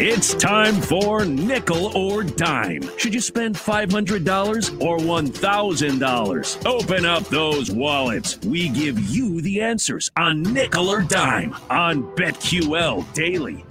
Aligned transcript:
It's 0.00 0.32
time 0.32 0.80
for 0.80 1.24
Nickel 1.24 1.86
or 1.96 2.22
Dime. 2.22 2.82
Should 2.98 3.12
you 3.12 3.20
spend 3.20 3.56
$500 3.56 4.80
or 4.80 4.96
$1,000? 4.96 6.66
Open 6.66 7.04
up 7.04 7.24
those 7.24 7.72
wallets. 7.72 8.38
We 8.46 8.68
give 8.68 9.00
you 9.10 9.40
the 9.40 9.60
answers 9.60 10.08
on 10.16 10.44
Nickel 10.44 10.88
or 10.88 11.02
Dime 11.02 11.52
on 11.68 12.04
BetQL 12.14 13.12
Daily. 13.12 13.64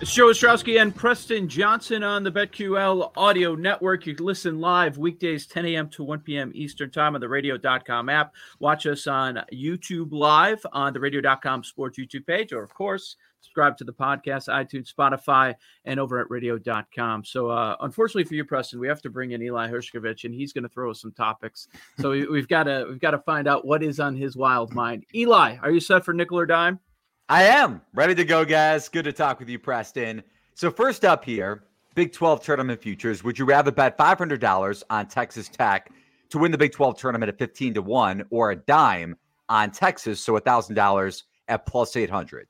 It's 0.00 0.14
Joe 0.14 0.28
Ostrowski 0.28 0.80
and 0.80 0.96
Preston 0.96 1.46
Johnson 1.46 2.02
on 2.02 2.22
the 2.22 2.32
BetQL 2.32 3.12
audio 3.16 3.54
network. 3.54 4.06
You 4.06 4.14
can 4.14 4.24
listen 4.24 4.60
live 4.60 4.96
weekdays 4.96 5.46
10 5.46 5.66
a.m. 5.66 5.90
to 5.90 6.04
1 6.04 6.20
p.m. 6.20 6.52
Eastern 6.54 6.90
Time 6.90 7.16
on 7.16 7.20
the 7.20 7.28
radio.com 7.28 8.08
app. 8.08 8.32
Watch 8.60 8.86
us 8.86 9.06
on 9.06 9.42
YouTube 9.52 10.12
live 10.12 10.64
on 10.72 10.94
the 10.94 11.00
radio.com 11.00 11.64
sports 11.64 11.98
YouTube 11.98 12.26
page, 12.26 12.54
or 12.54 12.62
of 12.62 12.72
course, 12.72 13.16
subscribe 13.46 13.76
to 13.78 13.84
the 13.84 13.92
podcast, 13.92 14.48
iTunes, 14.48 14.92
Spotify, 14.92 15.54
and 15.84 16.00
over 16.00 16.18
at 16.18 16.30
radio.com. 16.30 17.24
So, 17.24 17.48
uh, 17.48 17.76
unfortunately 17.80 18.24
for 18.24 18.34
you, 18.34 18.44
Preston, 18.44 18.80
we 18.80 18.88
have 18.88 19.00
to 19.02 19.10
bring 19.10 19.30
in 19.30 19.42
Eli 19.42 19.70
Hershkovich, 19.70 20.24
and 20.24 20.34
he's 20.34 20.52
going 20.52 20.64
to 20.64 20.68
throw 20.68 20.90
us 20.90 21.00
some 21.00 21.12
topics. 21.12 21.68
So 21.98 22.10
we, 22.10 22.26
we've 22.30 22.48
got 22.48 22.64
to 22.64 22.86
we've 22.88 23.00
got 23.00 23.12
to 23.12 23.18
find 23.18 23.48
out 23.48 23.64
what 23.64 23.82
is 23.82 24.00
on 24.00 24.14
his 24.16 24.36
wild 24.36 24.74
mind. 24.74 25.06
Eli, 25.14 25.56
are 25.62 25.70
you 25.70 25.80
set 25.80 26.04
for 26.04 26.12
nickel 26.12 26.38
or 26.38 26.46
dime? 26.46 26.80
I 27.28 27.44
am 27.44 27.80
ready 27.94 28.14
to 28.14 28.24
go, 28.24 28.44
guys. 28.44 28.88
Good 28.88 29.04
to 29.04 29.12
talk 29.12 29.40
with 29.40 29.48
you, 29.48 29.58
Preston. 29.58 30.22
So, 30.54 30.70
first 30.70 31.04
up 31.04 31.24
here, 31.24 31.64
Big 31.94 32.12
12 32.12 32.42
tournament 32.42 32.80
futures. 32.80 33.24
Would 33.24 33.38
you 33.38 33.44
rather 33.44 33.72
bet 33.72 33.96
$500 33.96 34.82
on 34.90 35.06
Texas 35.06 35.48
Tech 35.48 35.90
to 36.30 36.38
win 36.38 36.52
the 36.52 36.58
Big 36.58 36.72
12 36.72 36.98
tournament 36.98 37.28
at 37.28 37.38
15 37.38 37.74
to 37.74 37.82
1 37.82 38.24
or 38.30 38.50
a 38.50 38.56
dime 38.56 39.16
on 39.48 39.70
Texas, 39.70 40.20
so 40.20 40.38
$1,000 40.38 41.22
at 41.48 41.66
plus 41.66 41.96
800? 41.96 42.48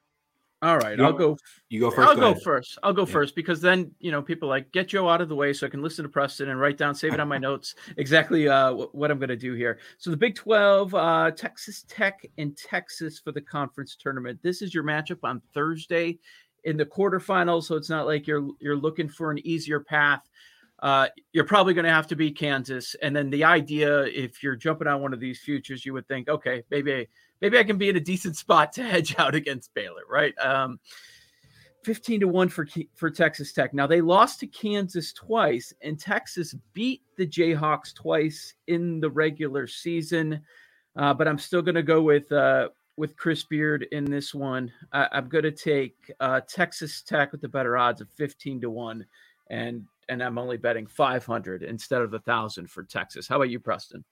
All 0.63 0.79
right, 0.79 0.99
You 0.99 1.05
I'll 1.05 1.13
go- 1.13 1.35
go. 1.35 1.39
You 1.69 1.81
go 1.81 1.91
1st 1.91 2.07
I'll 2.07 2.17
go 2.17 2.35
first. 2.35 2.79
I'll 2.83 2.93
go 2.95 3.05
first 3.05 3.35
because 3.35 3.61
then 3.61 3.91
you 3.99 4.11
know 4.11 4.23
people 4.23 4.49
like 4.49 4.73
get 4.73 4.89
Joe 4.89 5.09
out 5.09 5.21
of 5.21 5.29
the 5.29 5.35
way 5.35 5.53
so 5.53 5.67
I 5.67 5.71
can 5.71 5.83
listen 5.83 6.03
to 6.05 6.09
Preston 6.09 6.49
and 6.49 6.59
write 6.59 6.79
down, 6.79 6.95
save 6.95 7.13
it 7.13 7.21
on 7.21 7.29
my 7.29 7.37
notes 7.39 7.75
exactly 7.99 8.49
uh, 8.49 8.73
what 8.73 9.11
I'm 9.11 9.19
going 9.19 9.29
to 9.29 9.37
do 9.37 9.53
here. 9.53 9.79
So 9.99 10.11
the 10.11 10.17
Big 10.17 10.35
12, 10.35 10.95
uh, 10.95 11.31
Texas 11.33 11.85
Tech 11.89 12.25
and 12.39 12.57
Texas 12.57 13.19
for 13.19 13.33
the 13.33 13.41
conference 13.43 13.97
tournament. 13.97 14.39
This 14.43 14.63
is 14.63 14.73
your 14.73 14.85
matchup 14.85 15.19
on 15.25 15.43
Thursday 15.53 16.19
in 16.65 16.77
the 16.79 16.87
quarterfinals, 16.87 17.65
so 17.65 17.77
it's 17.77 17.91
not 17.91 18.07
like 18.07 18.27
you're 18.27 18.49
you're 18.59 18.77
looking 18.77 19.09
for 19.09 19.31
an 19.31 19.47
easier 19.47 19.81
path. 19.81 20.29
Uh, 20.81 21.09
you're 21.33 21.45
probably 21.45 21.73
going 21.73 21.87
to 21.87 21.91
have 21.91 22.07
to 22.07 22.17
beat 22.17 22.37
Kansas, 22.37 22.95
and 23.03 23.17
then 23.17 23.31
the 23.31 23.45
idea, 23.45 24.03
if 24.03 24.43
you're 24.43 24.57
jumping 24.57 24.87
on 24.87 25.01
one 25.01 25.15
of 25.15 25.21
these 25.21 25.41
futures, 25.41 25.87
you 25.87 25.95
would 25.95 26.07
think, 26.07 26.29
okay, 26.29 26.63
maybe 26.71 27.09
maybe 27.41 27.59
I 27.59 27.65
can 27.65 27.79
be 27.79 27.89
in 27.89 27.97
a 27.97 28.01
decent 28.01 28.37
spot 28.37 28.73
to 28.73 28.83
hedge 28.83 29.17
out 29.19 29.35
against 29.35 29.73
Baylor, 29.75 30.03
right? 30.09 30.35
Um, 30.39 30.79
15 31.87 32.21
to 32.21 32.29
1 32.29 32.49
for 32.49 32.67
for 32.97 33.11
Texas 33.11 33.53
Tech. 33.53 33.73
Now 33.73 33.87
they 33.87 34.01
lost 34.01 34.41
to 34.41 34.49
Kansas 34.49 35.13
twice 35.13 35.73
and 35.83 35.99
Texas 35.99 36.53
beat 36.73 37.03
the 37.17 37.27
Jayhawks 37.27 37.95
twice 37.95 38.55
in 38.67 38.99
the 38.99 39.09
regular 39.09 39.69
season. 39.69 40.41
Uh, 40.97 41.15
but 41.15 41.29
I'm 41.29 41.39
still 41.39 41.63
going 41.63 41.77
to 41.77 41.85
go 41.85 42.03
with 42.03 42.33
uh, 42.33 42.71
with 42.97 43.17
Chris 43.17 43.45
Beard 43.45 43.87
in 43.93 44.05
this 44.05 44.35
one. 44.35 44.73
I, 44.93 45.07
I'm 45.13 45.29
going 45.29 45.45
to 45.45 45.53
take 45.53 46.11
uh, 46.19 46.41
Texas 46.49 47.03
Tech 47.03 47.31
with 47.31 47.41
the 47.41 47.49
better 47.49 47.77
odds 47.77 48.01
of 48.01 48.11
15 48.11 48.63
to 48.63 48.71
1 48.71 49.07
and 49.51 49.85
and 50.09 50.23
I'm 50.23 50.39
only 50.39 50.57
betting 50.57 50.87
500 50.87 51.63
instead 51.63 52.03
of 52.03 52.11
the 52.11 52.19
1000 52.19 52.71
for 52.71 52.85
Texas. 52.85 53.27
How 53.29 53.37
about 53.37 53.51
you 53.51 53.61
Preston? 53.61 54.05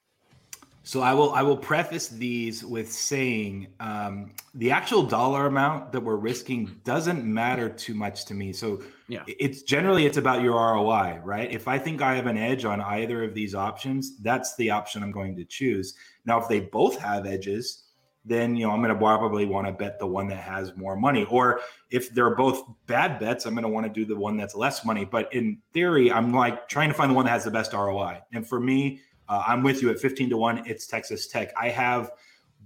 So 0.83 1.01
I 1.01 1.15
will 1.15 1.33
I 1.33 1.41
will 1.41 1.57
preface 1.57 2.09
these 2.09 2.63
with 2.63 2.91
saying 2.91 3.69
um, 3.79 4.33
the 4.53 4.69
actual 4.69 5.01
dollar 5.01 5.47
amount 5.47 5.91
that 5.91 5.99
we're 5.99 6.15
risking 6.15 6.79
doesn't 6.83 7.25
matter 7.25 7.69
too 7.69 7.95
much 7.95 8.25
to 8.25 8.35
me. 8.35 8.53
So 8.53 8.83
Yeah. 9.07 9.23
it's 9.25 9.63
generally 9.63 10.05
it's 10.05 10.17
about 10.17 10.43
your 10.43 10.53
ROI, 10.53 11.21
right? 11.23 11.51
If 11.51 11.67
I 11.67 11.79
think 11.79 12.03
I 12.03 12.13
have 12.15 12.27
an 12.27 12.37
edge 12.37 12.65
on 12.65 12.81
either 12.81 13.23
of 13.23 13.33
these 13.33 13.55
options, 13.55 14.17
that's 14.19 14.55
the 14.57 14.69
option 14.69 15.01
I'm 15.01 15.11
going 15.11 15.35
to 15.37 15.45
choose. 15.45 15.95
Now, 16.23 16.39
if 16.39 16.47
they 16.47 16.59
both 16.59 16.99
have 16.99 17.25
edges, 17.25 17.84
then 18.25 18.55
you 18.55 18.65
know 18.65 18.71
I'm 18.71 18.79
going 18.79 18.93
to 18.93 18.97
probably 18.97 19.45
want 19.45 19.67
to 19.67 19.73
bet 19.73 19.99
the 19.99 20.07
one 20.07 20.27
that 20.29 20.37
has 20.37 20.75
more 20.75 20.95
money. 20.95 21.25
Or 21.29 21.61
if 21.91 22.13
they're 22.13 22.35
both 22.35 22.63
bad 22.87 23.19
bets, 23.19 23.45
I'm 23.45 23.53
going 23.53 23.63
to 23.63 23.69
want 23.69 23.85
to 23.85 23.93
do 23.93 24.05
the 24.05 24.15
one 24.15 24.37
that's 24.37 24.55
less 24.55 24.83
money. 24.83 25.05
But 25.05 25.33
in 25.33 25.59
theory, 25.73 26.11
I'm 26.11 26.33
like 26.33 26.67
trying 26.67 26.89
to 26.89 26.95
find 26.95 27.11
the 27.11 27.15
one 27.15 27.25
that 27.25 27.31
has 27.31 27.43
the 27.43 27.51
best 27.51 27.73
ROI. 27.73 28.21
And 28.33 28.47
for 28.47 28.59
me, 28.59 29.01
uh, 29.29 29.43
I'm 29.45 29.63
with 29.63 29.81
you 29.81 29.89
at 29.89 29.99
15 29.99 30.29
to 30.31 30.37
1. 30.37 30.63
It's 30.65 30.87
Texas 30.87 31.27
Tech. 31.27 31.51
I 31.57 31.69
have 31.69 32.11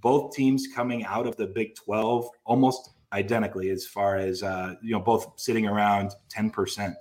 both 0.02 0.34
teams 0.36 0.68
coming 0.74 1.06
out 1.06 1.28
of 1.28 1.36
the 1.36 1.48
Big 1.48 1.76
12 1.76 2.30
almost 2.46 2.92
identically 3.12 3.70
as 3.70 3.86
far 3.86 4.18
as, 4.18 4.44
uh, 4.44 4.76
you 4.82 4.92
know, 4.92 5.00
both 5.00 5.34
sitting 5.38 5.68
around 5.68 6.12
10% 6.34 6.94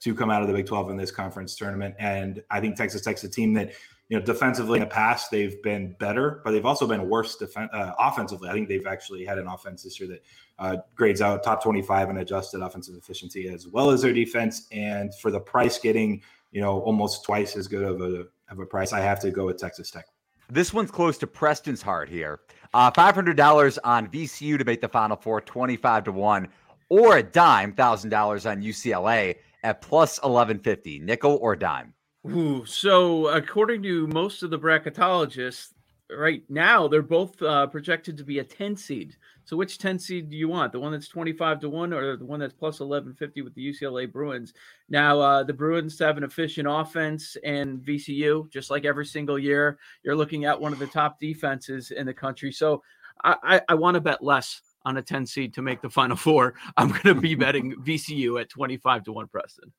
to 0.00 0.14
come 0.14 0.30
out 0.30 0.42
of 0.42 0.48
the 0.48 0.54
Big 0.54 0.66
12 0.66 0.90
in 0.90 0.96
this 0.96 1.10
conference 1.10 1.54
tournament. 1.56 1.94
And 1.98 2.42
I 2.50 2.60
think 2.60 2.76
Texas 2.76 3.02
Tech's 3.02 3.24
a 3.24 3.28
team 3.28 3.54
that, 3.54 3.72
you 4.14 4.20
know, 4.20 4.24
defensively 4.24 4.78
in 4.78 4.80
the 4.80 4.86
past, 4.86 5.32
they've 5.32 5.60
been 5.60 5.92
better, 5.98 6.40
but 6.44 6.52
they've 6.52 6.64
also 6.64 6.86
been 6.86 7.08
worse 7.08 7.36
defen- 7.36 7.68
uh, 7.74 7.94
offensively. 7.98 8.48
I 8.48 8.52
think 8.52 8.68
they've 8.68 8.86
actually 8.86 9.24
had 9.24 9.38
an 9.38 9.48
offense 9.48 9.82
this 9.82 9.98
year 9.98 10.08
that 10.08 10.22
uh, 10.60 10.76
grades 10.94 11.20
out 11.20 11.42
top 11.42 11.60
25 11.64 12.10
in 12.10 12.18
adjusted 12.18 12.62
offensive 12.62 12.94
efficiency 12.94 13.48
as 13.48 13.66
well 13.66 13.90
as 13.90 14.02
their 14.02 14.12
defense. 14.12 14.68
And 14.70 15.12
for 15.16 15.32
the 15.32 15.40
price 15.40 15.80
getting, 15.80 16.22
you 16.52 16.60
know, 16.60 16.78
almost 16.82 17.24
twice 17.24 17.56
as 17.56 17.66
good 17.66 17.82
of 17.82 18.00
a, 18.00 18.26
of 18.52 18.60
a 18.60 18.66
price, 18.66 18.92
I 18.92 19.00
have 19.00 19.18
to 19.18 19.32
go 19.32 19.46
with 19.46 19.58
Texas 19.58 19.90
Tech. 19.90 20.06
This 20.48 20.72
one's 20.72 20.92
close 20.92 21.18
to 21.18 21.26
Preston's 21.26 21.82
heart 21.82 22.08
here. 22.08 22.38
Uh, 22.72 22.92
$500 22.92 23.78
on 23.82 24.06
VCU 24.06 24.58
to 24.58 24.64
make 24.64 24.80
the 24.80 24.88
Final 24.88 25.16
Four, 25.16 25.40
25 25.40 26.04
to 26.04 26.12
1, 26.12 26.48
or 26.88 27.16
a 27.16 27.22
dime, 27.24 27.72
$1,000 27.72 28.48
on 28.48 28.62
UCLA 28.62 29.34
at 29.64 29.80
plus 29.80 30.18
1150. 30.18 31.00
Nickel 31.00 31.36
or 31.42 31.56
dime? 31.56 31.94
Ooh, 32.26 32.64
so 32.64 33.28
according 33.28 33.82
to 33.82 34.06
most 34.06 34.42
of 34.42 34.50
the 34.50 34.58
bracketologists, 34.58 35.74
right 36.10 36.42
now 36.48 36.88
they're 36.88 37.02
both 37.02 37.40
uh, 37.42 37.66
projected 37.66 38.16
to 38.16 38.24
be 38.24 38.38
a 38.38 38.44
10 38.44 38.76
seed. 38.76 39.16
So 39.44 39.58
which 39.58 39.76
10 39.76 39.98
seed 39.98 40.30
do 40.30 40.36
you 40.36 40.48
want? 40.48 40.72
The 40.72 40.80
one 40.80 40.92
that's 40.92 41.08
25 41.08 41.60
to 41.60 41.68
1 41.68 41.92
or 41.92 42.16
the 42.16 42.24
one 42.24 42.40
that's 42.40 42.54
plus 42.54 42.80
1150 42.80 43.42
with 43.42 43.54
the 43.54 43.72
UCLA 43.72 44.10
Bruins? 44.10 44.54
Now, 44.88 45.20
uh, 45.20 45.42
the 45.42 45.52
Bruins 45.52 45.98
have 45.98 46.16
an 46.16 46.24
efficient 46.24 46.66
offense 46.70 47.36
and 47.44 47.80
VCU, 47.80 48.50
just 48.50 48.70
like 48.70 48.86
every 48.86 49.04
single 49.04 49.38
year, 49.38 49.78
you're 50.02 50.16
looking 50.16 50.46
at 50.46 50.58
one 50.58 50.72
of 50.72 50.78
the 50.78 50.86
top 50.86 51.20
defenses 51.20 51.90
in 51.90 52.06
the 52.06 52.14
country. 52.14 52.52
So 52.52 52.82
I, 53.22 53.36
I, 53.42 53.60
I 53.70 53.74
want 53.74 53.96
to 53.96 54.00
bet 54.00 54.24
less 54.24 54.62
on 54.86 54.96
a 54.96 55.02
10 55.02 55.26
seed 55.26 55.52
to 55.54 55.62
make 55.62 55.82
the 55.82 55.90
final 55.90 56.16
four. 56.16 56.54
I'm 56.78 56.88
going 56.88 57.02
to 57.02 57.14
be 57.14 57.34
betting 57.34 57.74
VCU 57.82 58.40
at 58.40 58.48
25 58.48 59.04
to 59.04 59.12
1 59.12 59.28
Preston. 59.28 59.72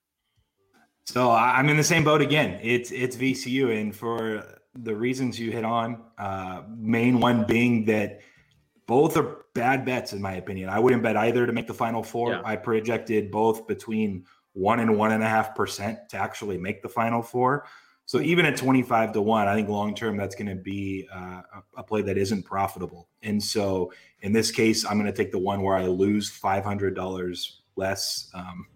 So 1.05 1.31
I'm 1.31 1.69
in 1.69 1.77
the 1.77 1.83
same 1.83 2.03
boat 2.03 2.21
again. 2.21 2.59
It's 2.61 2.91
it's 2.91 3.15
VCU, 3.15 3.79
and 3.79 3.95
for 3.95 4.43
the 4.73 4.95
reasons 4.95 5.39
you 5.39 5.51
hit 5.51 5.63
on, 5.63 6.01
uh, 6.17 6.63
main 6.75 7.19
one 7.19 7.45
being 7.45 7.85
that 7.85 8.21
both 8.87 9.17
are 9.17 9.45
bad 9.53 9.85
bets 9.85 10.13
in 10.13 10.21
my 10.21 10.33
opinion. 10.33 10.69
I 10.69 10.79
wouldn't 10.79 11.01
bet 11.01 11.15
either 11.15 11.45
to 11.45 11.53
make 11.53 11.67
the 11.67 11.73
final 11.73 12.03
four. 12.03 12.31
Yeah. 12.31 12.41
I 12.43 12.55
projected 12.55 13.31
both 13.31 13.67
between 13.67 14.25
one 14.53 14.79
and 14.79 14.97
one 14.97 15.11
and 15.11 15.23
a 15.23 15.27
half 15.27 15.55
percent 15.55 15.99
to 16.09 16.17
actually 16.17 16.57
make 16.57 16.81
the 16.81 16.89
final 16.89 17.21
four. 17.21 17.65
So 18.07 18.19
even 18.19 18.45
at 18.45 18.55
25 18.55 19.13
to 19.13 19.21
one, 19.21 19.47
I 19.47 19.55
think 19.55 19.67
long 19.67 19.95
term 19.95 20.15
that's 20.17 20.35
going 20.35 20.47
to 20.47 20.55
be 20.55 21.07
uh, 21.13 21.41
a, 21.53 21.63
a 21.77 21.83
play 21.83 22.03
that 22.03 22.17
isn't 22.17 22.43
profitable. 22.43 23.09
And 23.23 23.41
so 23.41 23.91
in 24.21 24.31
this 24.31 24.51
case, 24.51 24.85
I'm 24.85 24.99
going 24.99 25.11
to 25.11 25.17
take 25.17 25.31
the 25.31 25.39
one 25.39 25.61
where 25.61 25.75
I 25.75 25.87
lose 25.87 26.31
$500 26.31 27.51
less. 27.75 28.29
Um, 28.33 28.67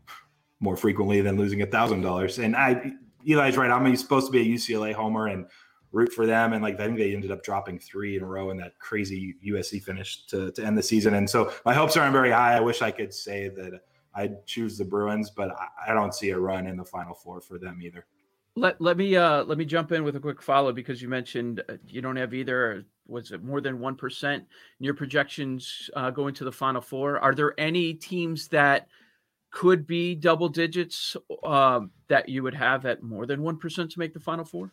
more 0.60 0.76
frequently 0.76 1.22
than 1.22 1.38
losing 1.38 1.62
a 1.62 1.66
thousand 1.66 2.02
dollars. 2.02 2.40
And 2.40 2.56
I, 2.56 2.92
Eli's 3.28 3.58
right. 3.58 3.72
I'm 3.72 3.96
supposed 3.96 4.28
to 4.28 4.32
be 4.32 4.42
a 4.42 4.56
UCLA 4.56 4.94
homer 4.94 5.28
and 5.28 5.46
root 5.92 6.12
for 6.14 6.26
them. 6.26 6.54
And 6.54 6.62
like 6.64 6.80
I 6.80 6.86
think 6.86 6.98
they 6.98 7.14
ended 7.14 7.32
up 7.32 7.44
dropping 7.44 7.80
three 7.80 8.18
in 8.18 8.24
a 8.24 8.26
row 8.26 8.52
in 8.52 8.58
that 8.58 8.78
crazy 8.80 9.36
USC 9.46 9.82
finish 9.82 10.26
to, 10.28 10.52
to 10.52 10.64
end 10.64 10.78
the 10.78 10.84
season. 10.84 11.16
And 11.16 11.30
so 11.30 11.52
my 11.66 11.74
hopes 11.74 11.98
aren't 11.98 12.14
very 12.14 12.32
high. 12.32 12.56
I 12.56 12.60
wish 12.60 12.82
I 12.82 12.92
could 12.92 13.14
say 13.14 13.50
that 13.50 13.82
I'd 14.14 14.46
choose 14.46 14.78
the 14.78 14.86
Bruins, 14.86 15.30
but 15.30 15.52
I, 15.52 15.92
I 15.92 15.94
don't 15.94 16.14
see 16.14 16.30
a 16.32 16.40
run 16.40 16.68
in 16.68 16.78
the 16.78 16.86
Final 16.86 17.14
Four 17.14 17.42
for 17.42 17.58
them 17.58 17.82
either. 17.82 18.06
Let 18.56 18.82
let 18.82 18.98
me 18.98 19.16
uh 19.16 19.44
let 19.44 19.58
me 19.58 19.66
jump 19.66 19.92
in 19.92 20.04
with 20.04 20.16
a 20.16 20.20
quick 20.20 20.42
follow 20.42 20.74
because 20.74 21.02
you 21.02 21.08
mentioned 21.08 21.64
uh, 21.70 21.76
you 21.88 22.02
don't 22.02 22.16
have 22.16 22.34
either. 22.34 22.84
Was 23.08 23.32
it 23.32 23.44
more 23.44 23.62
than 23.62 23.80
one 23.80 23.96
percent 23.96 24.44
in 24.80 24.84
your 24.84 24.96
projections 24.96 25.90
uh, 25.96 26.10
going 26.10 26.34
to 26.36 26.44
the 26.44 26.52
Final 26.52 26.82
Four? 26.82 27.20
Are 27.20 27.34
there 27.34 27.58
any 27.60 27.94
teams 27.94 28.48
that 28.50 28.88
could 29.52 29.88
be 29.88 30.16
double 30.16 30.50
digits 30.50 31.16
um, 31.44 31.92
that 32.08 32.30
you 32.30 32.44
would 32.44 32.54
have 32.54 32.86
at 32.86 33.02
more 33.02 33.26
than 33.26 33.42
one 33.42 33.58
percent 33.58 33.92
to 33.92 34.00
make 34.00 34.14
the 34.14 34.20
Final 34.20 34.46
Four? 34.46 34.72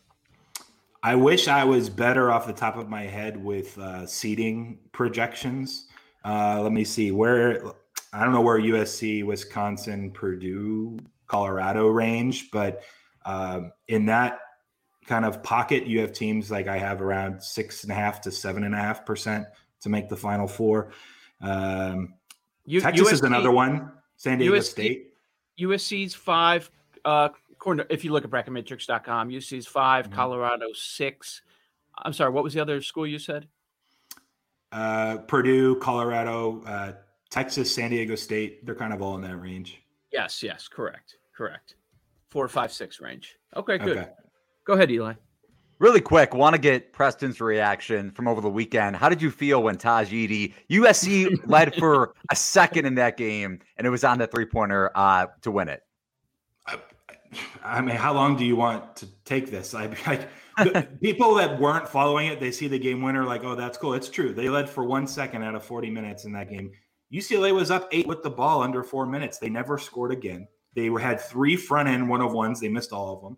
I 1.03 1.15
wish 1.15 1.47
I 1.47 1.63
was 1.63 1.89
better 1.89 2.31
off 2.31 2.47
the 2.47 2.53
top 2.53 2.75
of 2.75 2.89
my 2.89 3.03
head 3.03 3.41
with 3.41 3.77
uh, 3.77 4.05
seating 4.05 4.79
projections. 4.91 5.87
Uh, 6.25 6.61
let 6.61 6.71
me 6.71 6.83
see 6.83 7.11
where 7.11 7.63
I 8.13 8.23
don't 8.23 8.33
know 8.33 8.41
where 8.41 8.59
USC, 8.59 9.23
Wisconsin, 9.23 10.11
Purdue, 10.11 10.97
Colorado 11.27 11.87
range, 11.87 12.49
but 12.51 12.83
um, 13.25 13.71
in 13.87 14.05
that 14.07 14.39
kind 15.05 15.25
of 15.25 15.41
pocket, 15.43 15.85
you 15.85 16.01
have 16.01 16.13
teams 16.13 16.51
like 16.51 16.67
I 16.67 16.77
have 16.77 17.01
around 17.01 17.41
six 17.41 17.83
and 17.83 17.91
a 17.91 17.95
half 17.95 18.21
to 18.21 18.31
seven 18.31 18.63
and 18.63 18.73
a 18.73 18.77
half 18.77 19.05
percent 19.05 19.45
to 19.81 19.89
make 19.89 20.09
the 20.09 20.17
Final 20.17 20.47
Four. 20.47 20.91
Um, 21.41 22.15
You, 22.65 22.81
Texas 22.81 23.11
is 23.11 23.21
another 23.21 23.51
one. 23.51 23.91
San 24.17 24.39
Diego 24.39 24.55
USC 24.55 24.63
State. 24.63 25.13
USC's 25.59 26.13
five. 26.13 26.69
Uh, 27.05 27.29
to, 27.63 27.85
if 27.89 28.03
you 28.03 28.11
look 28.11 28.23
at 28.25 28.29
bracketmatrix.com, 28.29 29.29
USC's 29.29 29.65
5 29.67 30.09
Mhm. 30.09 30.13
Colorado 30.13 30.67
six. 30.73 31.41
I'm 31.97 32.13
sorry, 32.13 32.31
what 32.31 32.43
was 32.43 32.53
the 32.53 32.59
other 32.59 32.81
school 32.81 33.07
you 33.07 33.17
said? 33.19 33.47
Uh, 34.71 35.17
Purdue, 35.19 35.75
Colorado, 35.77 36.61
uh, 36.63 36.93
Texas, 37.29 37.73
San 37.73 37.89
Diego 37.89 38.15
State. 38.15 38.65
They're 38.65 38.75
kind 38.75 38.93
of 38.93 39.01
all 39.01 39.15
in 39.15 39.21
that 39.21 39.37
range. 39.37 39.81
Yes, 40.11 40.43
yes, 40.43 40.67
correct, 40.67 41.17
correct. 41.35 41.75
Four, 42.29 42.47
five, 42.47 42.71
six 42.71 43.01
range. 43.01 43.35
Okay, 43.55 43.77
good. 43.77 43.97
Okay. 43.97 44.09
Go 44.65 44.73
ahead, 44.73 44.91
Eli. 44.91 45.13
Really 45.79 46.01
quick, 46.01 46.33
want 46.33 46.55
to 46.55 46.59
get 46.59 46.91
Preston's 46.91 47.39
reaction 47.39 48.09
from 48.09 48.27
over 48.27 48.41
the 48.41 48.49
weekend. 48.49 48.95
How 48.95 49.09
did 49.09 49.21
you 49.21 49.29
feel 49.29 49.61
when 49.61 49.77
Tahj 49.77 50.07
Eaddy, 50.07 50.53
USC 50.71 51.39
led 51.47 51.75
for 51.75 52.15
a 52.31 52.35
second 52.35 52.85
in 52.85 52.95
that 52.95 53.15
game, 53.15 53.59
and 53.77 53.85
it 53.85 53.91
was 53.91 54.03
on 54.03 54.17
the 54.17 54.25
three 54.25 54.45
pointer 54.45 54.89
uh, 54.95 55.27
to 55.41 55.51
win 55.51 55.69
it? 55.69 55.83
I 57.63 57.81
mean, 57.81 57.95
how 57.95 58.13
long 58.13 58.37
do 58.37 58.45
you 58.45 58.55
want 58.55 58.95
to 58.97 59.07
take 59.25 59.51
this? 59.51 59.75
I 59.75 59.87
like 60.07 60.99
people 61.01 61.35
that 61.35 61.59
weren't 61.59 61.87
following 61.87 62.27
it, 62.27 62.39
they 62.39 62.51
see 62.51 62.67
the 62.67 62.79
game 62.79 63.01
winner, 63.01 63.23
like, 63.23 63.43
oh, 63.43 63.55
that's 63.55 63.77
cool. 63.77 63.93
It's 63.93 64.09
true. 64.09 64.33
They 64.33 64.49
led 64.49 64.69
for 64.69 64.83
one 64.83 65.05
second 65.05 65.43
out 65.43 65.53
of 65.53 65.63
40 65.63 65.91
minutes 65.91 66.25
in 66.25 66.31
that 66.33 66.49
game. 66.49 66.71
UCLA 67.13 67.53
was 67.53 67.69
up 67.69 67.87
eight 67.91 68.07
with 68.07 68.23
the 68.23 68.29
ball 68.29 68.63
under 68.63 68.83
four 68.83 69.05
minutes. 69.05 69.37
They 69.37 69.49
never 69.49 69.77
scored 69.77 70.11
again. 70.11 70.47
They 70.73 70.89
were, 70.89 70.99
had 70.99 71.21
three 71.21 71.55
front 71.55 71.87
end 71.87 72.09
one 72.09 72.21
of 72.21 72.33
ones. 72.33 72.59
They 72.59 72.69
missed 72.69 72.91
all 72.91 73.13
of 73.13 73.21
them. 73.21 73.37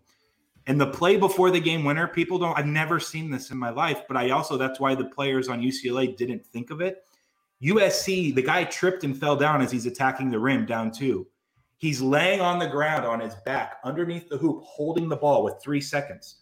And 0.66 0.80
the 0.80 0.86
play 0.86 1.16
before 1.16 1.50
the 1.50 1.60
game 1.60 1.84
winner, 1.84 2.06
people 2.06 2.38
don't, 2.38 2.56
I've 2.56 2.66
never 2.66 3.00
seen 3.00 3.30
this 3.30 3.50
in 3.50 3.58
my 3.58 3.70
life, 3.70 4.02
but 4.06 4.16
I 4.16 4.30
also, 4.30 4.56
that's 4.56 4.78
why 4.78 4.94
the 4.94 5.06
players 5.06 5.48
on 5.48 5.62
UCLA 5.62 6.16
didn't 6.16 6.44
think 6.46 6.70
of 6.70 6.80
it. 6.80 7.04
USC, 7.62 8.34
the 8.34 8.42
guy 8.42 8.64
tripped 8.64 9.04
and 9.04 9.18
fell 9.18 9.36
down 9.36 9.60
as 9.60 9.70
he's 9.70 9.86
attacking 9.86 10.30
the 10.30 10.38
rim 10.38 10.66
down 10.66 10.90
two. 10.90 11.26
He's 11.76 12.00
laying 12.00 12.40
on 12.40 12.58
the 12.58 12.66
ground 12.66 13.06
on 13.06 13.20
his 13.20 13.34
back 13.46 13.78
underneath 13.84 14.28
the 14.28 14.36
hoop, 14.36 14.62
holding 14.64 15.08
the 15.08 15.16
ball 15.16 15.42
with 15.42 15.62
three 15.62 15.80
seconds. 15.80 16.36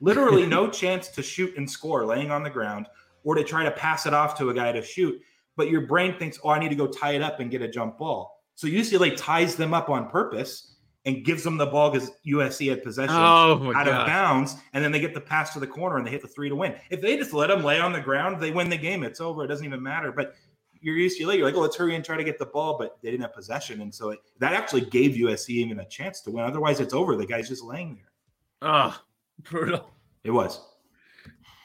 Literally 0.00 0.46
no 0.46 0.68
chance 0.70 1.08
to 1.08 1.22
shoot 1.22 1.56
and 1.56 1.70
score 1.70 2.04
laying 2.04 2.30
on 2.30 2.42
the 2.42 2.50
ground 2.50 2.86
or 3.24 3.34
to 3.34 3.44
try 3.44 3.64
to 3.64 3.70
pass 3.70 4.06
it 4.06 4.14
off 4.14 4.36
to 4.38 4.50
a 4.50 4.54
guy 4.54 4.72
to 4.72 4.82
shoot. 4.82 5.20
But 5.56 5.70
your 5.70 5.82
brain 5.82 6.18
thinks, 6.18 6.38
oh, 6.44 6.50
I 6.50 6.58
need 6.58 6.70
to 6.70 6.74
go 6.74 6.86
tie 6.86 7.12
it 7.12 7.22
up 7.22 7.40
and 7.40 7.50
get 7.50 7.62
a 7.62 7.68
jump 7.68 7.98
ball. 7.98 8.42
So 8.54 8.66
UCLA 8.66 9.16
ties 9.16 9.56
them 9.56 9.72
up 9.72 9.88
on 9.88 10.10
purpose 10.10 10.71
and 11.04 11.24
gives 11.24 11.42
them 11.42 11.56
the 11.56 11.66
ball 11.66 11.90
because 11.90 12.12
USC 12.26 12.70
had 12.70 12.82
possession 12.82 13.14
Oh 13.16 13.58
my 13.58 13.80
out 13.80 13.88
of 13.88 14.06
bounds, 14.06 14.56
and 14.72 14.84
then 14.84 14.92
they 14.92 15.00
get 15.00 15.14
the 15.14 15.20
pass 15.20 15.52
to 15.54 15.60
the 15.60 15.66
corner 15.66 15.96
and 15.98 16.06
they 16.06 16.10
hit 16.10 16.22
the 16.22 16.28
three 16.28 16.48
to 16.48 16.56
win. 16.56 16.74
If 16.90 17.00
they 17.00 17.16
just 17.16 17.32
let 17.32 17.48
them 17.48 17.64
lay 17.64 17.80
on 17.80 17.92
the 17.92 18.00
ground, 18.00 18.40
they 18.40 18.50
win 18.50 18.68
the 18.68 18.76
game. 18.76 19.02
It's 19.02 19.20
over. 19.20 19.44
It 19.44 19.48
doesn't 19.48 19.66
even 19.66 19.82
matter. 19.82 20.12
But 20.12 20.34
you're 20.80 20.96
UCLA. 20.96 21.38
You're 21.38 21.46
like, 21.46 21.54
oh, 21.54 21.60
let's 21.60 21.76
hurry 21.76 21.94
and 21.94 22.04
try 22.04 22.16
to 22.16 22.24
get 22.24 22.38
the 22.38 22.46
ball, 22.46 22.76
but 22.78 22.98
they 23.02 23.10
didn't 23.10 23.22
have 23.22 23.34
possession, 23.34 23.80
and 23.80 23.94
so 23.94 24.10
it, 24.10 24.20
that 24.38 24.52
actually 24.52 24.82
gave 24.82 25.12
USC 25.12 25.50
even 25.50 25.80
a 25.80 25.84
chance 25.86 26.20
to 26.22 26.30
win. 26.30 26.44
Otherwise, 26.44 26.80
it's 26.80 26.94
over. 26.94 27.16
The 27.16 27.26
guy's 27.26 27.48
just 27.48 27.62
laying 27.62 27.94
there. 27.94 28.70
Oh, 28.70 29.00
brutal. 29.42 29.90
It 30.24 30.30
was. 30.30 30.60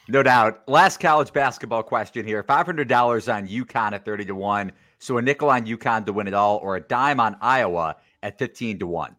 No 0.08 0.22
doubt. 0.22 0.62
Last 0.66 1.00
college 1.00 1.32
basketball 1.32 1.82
question 1.82 2.26
here. 2.26 2.42
$500 2.42 3.34
on 3.34 3.46
UConn 3.46 3.92
at 3.92 4.04
30 4.06 4.24
to 4.26 4.34
1. 4.34 4.72
So 4.98 5.18
a 5.18 5.22
nickel 5.22 5.50
on 5.50 5.66
UConn 5.66 6.06
to 6.06 6.12
win 6.12 6.26
it 6.26 6.34
all, 6.34 6.56
or 6.58 6.76
a 6.76 6.80
dime 6.80 7.20
on 7.20 7.36
Iowa 7.40 7.96
at 8.22 8.38
15 8.38 8.78
to 8.78 8.86
1. 8.86 9.14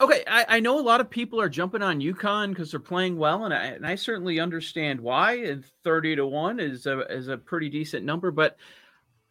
Okay, 0.00 0.24
I, 0.26 0.46
I 0.48 0.60
know 0.60 0.78
a 0.78 0.80
lot 0.80 1.02
of 1.02 1.10
people 1.10 1.38
are 1.40 1.48
jumping 1.48 1.82
on 1.82 2.00
UConn 2.00 2.50
because 2.50 2.70
they're 2.70 2.80
playing 2.80 3.18
well, 3.18 3.44
and 3.44 3.52
I, 3.52 3.64
and 3.66 3.86
I 3.86 3.96
certainly 3.96 4.40
understand 4.40 4.98
why. 4.98 5.34
And 5.34 5.64
thirty 5.84 6.16
to 6.16 6.26
one 6.26 6.58
is 6.58 6.86
a 6.86 7.00
is 7.12 7.28
a 7.28 7.36
pretty 7.36 7.68
decent 7.68 8.06
number, 8.06 8.30
but 8.30 8.56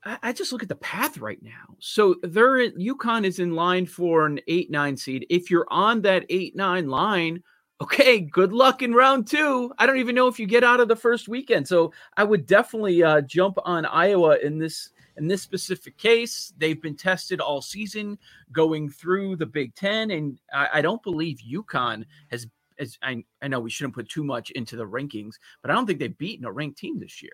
I, 0.03 0.17
I 0.21 0.33
just 0.33 0.51
look 0.51 0.61
at 0.61 0.69
the 0.69 0.75
path 0.75 1.17
right 1.17 1.41
now. 1.41 1.75
So 1.79 2.15
they're 2.21 2.69
UConn 2.71 3.25
is 3.25 3.39
in 3.39 3.55
line 3.55 3.87
for 3.87 4.27
an 4.27 4.39
eight 4.47 4.69
nine 4.69 4.95
seed. 4.95 5.25
If 5.31 5.49
you're 5.49 5.67
on 5.69 6.01
that 6.03 6.25
eight 6.29 6.55
nine 6.55 6.87
line, 6.87 7.41
okay, 7.81 8.19
good 8.19 8.53
luck 8.53 8.83
in 8.83 8.93
round 8.93 9.25
two. 9.25 9.73
I 9.79 9.87
don't 9.87 9.97
even 9.97 10.13
know 10.13 10.27
if 10.27 10.39
you 10.39 10.45
get 10.45 10.63
out 10.63 10.79
of 10.79 10.87
the 10.87 10.95
first 10.95 11.27
weekend. 11.27 11.67
So 11.67 11.93
I 12.15 12.23
would 12.23 12.45
definitely 12.45 13.01
uh, 13.01 13.21
jump 13.21 13.57
on 13.65 13.85
Iowa 13.85 14.37
in 14.37 14.59
this 14.59 14.91
in 15.19 15.27
this 15.27 15.41
specific 15.41 15.97
case. 15.97 16.53
They've 16.57 16.81
been 16.81 16.95
tested 16.95 17.39
all 17.39 17.61
season 17.61 18.17
going 18.51 18.89
through 18.89 19.35
the 19.35 19.45
Big 19.45 19.75
Ten, 19.75 20.11
and 20.11 20.39
I, 20.53 20.67
I 20.75 20.81
don't 20.81 21.03
believe 21.03 21.39
UConn 21.39 22.05
has. 22.31 22.47
As 22.79 22.97
I, 23.03 23.25
I 23.41 23.49
know 23.49 23.59
we 23.59 23.69
shouldn't 23.69 23.93
put 23.93 24.07
too 24.07 24.23
much 24.23 24.51
into 24.51 24.77
the 24.77 24.85
rankings, 24.85 25.33
but 25.61 25.69
I 25.69 25.73
don't 25.73 25.85
think 25.85 25.99
they've 25.99 26.17
beaten 26.17 26.45
a 26.45 26.51
ranked 26.51 26.77
team 26.77 26.97
this 26.97 27.21
year. 27.21 27.33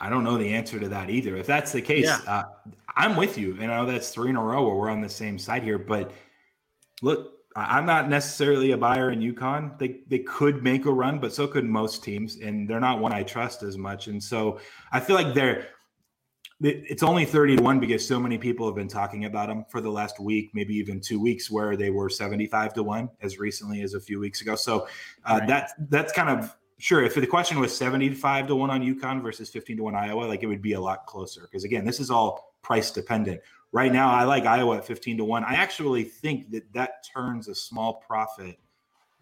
I 0.00 0.08
don't 0.08 0.24
know 0.24 0.36
the 0.36 0.52
answer 0.52 0.80
to 0.80 0.88
that 0.88 1.10
either. 1.10 1.36
If 1.36 1.46
that's 1.46 1.70
the 1.70 1.80
case, 1.80 2.06
Yeah. 2.06 2.18
uh, 2.26 2.42
I'm 2.96 3.14
with 3.14 3.38
you. 3.38 3.56
And 3.60 3.70
I 3.70 3.76
know 3.76 3.86
that's 3.86 4.10
three 4.10 4.30
in 4.30 4.36
a 4.36 4.42
row 4.42 4.66
where 4.66 4.74
we're 4.74 4.90
on 4.90 5.00
the 5.00 5.08
same 5.08 5.38
side 5.38 5.62
here. 5.62 5.78
But 5.78 6.12
look, 7.02 7.34
I'm 7.54 7.86
not 7.86 8.08
necessarily 8.08 8.72
a 8.72 8.76
buyer 8.76 9.12
in 9.12 9.20
UConn. 9.20 9.78
They 9.78 10.00
they 10.08 10.20
could 10.20 10.62
make 10.62 10.86
a 10.86 10.92
run, 10.92 11.18
but 11.18 11.32
so 11.32 11.46
could 11.46 11.64
most 11.64 12.02
teams, 12.02 12.36
and 12.36 12.68
they're 12.68 12.80
not 12.80 13.00
one 13.00 13.12
I 13.12 13.22
trust 13.22 13.62
as 13.62 13.78
much. 13.78 14.08
And 14.08 14.22
so 14.22 14.58
I 14.92 15.00
feel 15.00 15.16
like 15.16 15.34
they're 15.34 15.68
it's 16.60 17.04
only 17.04 17.24
30 17.24 17.56
to 17.56 17.62
1 17.62 17.78
because 17.78 18.06
so 18.06 18.18
many 18.18 18.36
people 18.36 18.66
have 18.66 18.74
been 18.74 18.88
talking 18.88 19.26
about 19.26 19.48
them 19.48 19.64
for 19.70 19.80
the 19.80 19.90
last 19.90 20.18
week, 20.18 20.50
maybe 20.54 20.74
even 20.74 21.00
two 21.00 21.20
weeks, 21.20 21.50
where 21.50 21.76
they 21.76 21.90
were 21.90 22.08
75 22.08 22.74
to 22.74 22.82
1 22.82 23.08
as 23.22 23.38
recently 23.38 23.82
as 23.82 23.94
a 23.94 24.00
few 24.00 24.18
weeks 24.18 24.40
ago. 24.40 24.56
So 24.56 24.88
uh, 25.24 25.38
Right. 25.38 25.46
that's 25.46 25.72
that's 25.88 26.12
kind 26.12 26.28
of 26.28 26.56
sure. 26.78 27.02
If 27.02 27.14
the 27.14 27.26
question 27.26 27.60
was 27.60 27.76
75 27.76 28.48
to 28.48 28.56
1 28.56 28.70
on 28.70 28.82
UConn 28.82 29.22
versus 29.22 29.48
15 29.50 29.76
to 29.76 29.82
1 29.84 29.94
Iowa, 29.94 30.24
like 30.24 30.42
it 30.42 30.46
would 30.46 30.62
be 30.62 30.72
a 30.72 30.80
lot 30.80 31.06
closer. 31.06 31.42
Because 31.42 31.62
again, 31.64 31.84
this 31.84 32.00
is 32.00 32.10
all 32.10 32.54
price 32.62 32.90
dependent. 32.90 33.40
Right 33.70 33.92
now, 33.92 34.10
I 34.10 34.24
like 34.24 34.44
Iowa 34.44 34.78
at 34.78 34.84
15 34.84 35.18
to 35.18 35.24
1. 35.24 35.44
I 35.44 35.54
actually 35.54 36.02
think 36.02 36.50
that 36.50 36.72
that 36.72 37.04
turns 37.04 37.48
a 37.48 37.54
small 37.54 37.94
profit 37.94 38.58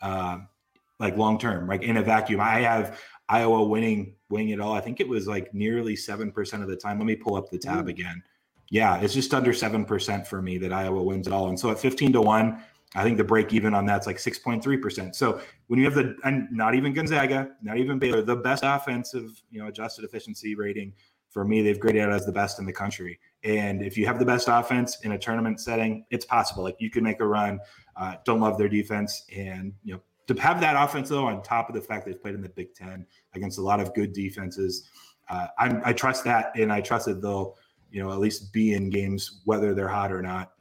um, 0.01 0.49
like 0.99 1.17
long 1.17 1.39
term, 1.39 1.67
like 1.67 1.83
in 1.83 1.99
a 1.99 2.03
vacuum. 2.03 2.41
I 2.41 2.61
have 2.61 3.01
Iowa 3.29 3.65
winning 3.65 4.15
winning 4.31 4.51
it 4.51 4.61
all. 4.61 4.73
I 4.73 4.81
think 4.81 5.01
it 5.01 5.09
was 5.09 5.27
like 5.27 5.53
nearly 5.53 5.97
seven 5.97 6.33
percent 6.33 6.63
of 6.63 6.69
the 6.69 6.77
time. 6.77 6.99
Let 6.99 7.07
me 7.07 7.17
pull 7.17 7.37
up 7.37 7.51
the 7.51 7.59
tab 7.59 7.87
Ooh. 7.87 7.91
again. 7.91 8.23
Yeah, 8.71 8.99
it's 9.01 9.15
just 9.15 9.33
under 9.33 9.53
seven 9.53 9.85
percent 9.85 10.27
for 10.27 10.43
me 10.43 10.59
that 10.59 10.73
Iowa 10.73 11.03
wins 11.03 11.27
it 11.27 11.33
all. 11.33 11.49
And 11.49 11.59
so 11.59 11.71
at 11.71 11.79
fifteen 11.79 12.13
to 12.13 12.21
one, 12.21 12.63
I 12.95 13.03
think 13.03 13.17
the 13.17 13.25
break 13.25 13.53
even 13.53 13.75
on 13.75 13.87
that's 13.87 14.07
like 14.07 14.19
six 14.19 14.39
point 14.39 14.63
three 14.63 14.77
percent. 14.77 15.15
So 15.17 15.41
when 15.67 15.79
you 15.79 15.85
have 15.85 15.95
the 15.95 16.17
and 16.25 16.49
not 16.51 16.75
even 16.75 16.93
Gonzaga, 16.93 17.51
not 17.63 17.79
even 17.79 17.99
Baylor, 17.99 18.23
the 18.23 18.37
best 18.37 18.63
offensive, 18.65 19.43
you 19.51 19.61
know, 19.61 19.69
adjusted 19.69 20.05
efficiency 20.05 20.55
rating 20.55 20.93
for 21.31 21.45
me, 21.45 21.61
they've 21.61 21.79
graded 21.79 22.03
out 22.03 22.13
as 22.13 22.25
the 22.25 22.33
best 22.33 22.59
in 22.59 22.65
the 22.65 22.73
country. 22.73 23.21
And 23.45 23.83
if 23.83 23.99
you 23.99 24.07
have 24.07 24.19
the 24.19 24.25
best 24.25 24.49
offense 24.51 25.01
in 25.03 25.13
a 25.13 25.19
tournament 25.19 25.61
setting, 25.61 26.07
it's 26.11 26.25
possible. 26.25 26.65
Like 26.65 26.77
you 26.79 26.91
can 26.91 27.05
make 27.05 27.21
a 27.21 27.27
run. 27.27 27.61
Uh, 27.95 28.15
don't 28.25 28.41
love 28.41 28.57
their 28.57 28.69
defense, 28.69 29.25
and 29.35 29.75
you 29.85 29.95
know 29.95 30.01
to 30.27 30.35
have 30.35 30.61
that 30.61 30.75
offense 30.77 31.09
though, 31.09 31.27
on 31.27 31.43
top 31.43 31.69
of 31.69 31.75
the 31.75 31.81
fact 31.81 32.07
they've 32.07 32.21
played 32.21 32.35
in 32.35 32.43
the 32.43 32.49
Big 32.49 32.75
Ten 32.75 33.07
against 33.35 33.59
a 33.59 33.63
lot 33.63 33.81
of 33.81 33.95
good 33.95 34.13
defenses, 34.13 34.89
uh, 35.29 35.49
I 35.59 35.93
trust 35.93 36.25
that, 36.25 36.53
and 36.57 36.73
I 36.73 36.81
trust 36.81 37.07
that 37.07 37.21
they'll, 37.21 37.57
you 37.91 38.03
know, 38.03 38.13
at 38.13 38.19
least 38.19 38.53
be 38.53 38.75
in 38.75 38.91
games 38.91 39.41
whether 39.45 39.75
they're 39.75 39.89
hot 39.89 40.13
or 40.13 40.23
not 40.23 40.53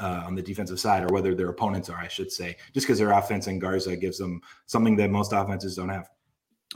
uh, 0.00 0.22
on 0.26 0.34
the 0.34 0.42
defensive 0.42 0.80
side, 0.80 1.02
or 1.02 1.12
whether 1.12 1.34
their 1.34 1.48
opponents 1.48 1.90
are, 1.90 1.98
I 1.98 2.08
should 2.08 2.32
say, 2.32 2.56
just 2.72 2.86
because 2.86 2.98
their 2.98 3.10
offense 3.10 3.46
and 3.46 3.60
Garza 3.60 3.96
gives 3.96 4.18
them 4.18 4.40
something 4.66 4.96
that 4.96 5.10
most 5.10 5.32
offenses 5.32 5.76
don't 5.76 5.88
have. 5.88 6.08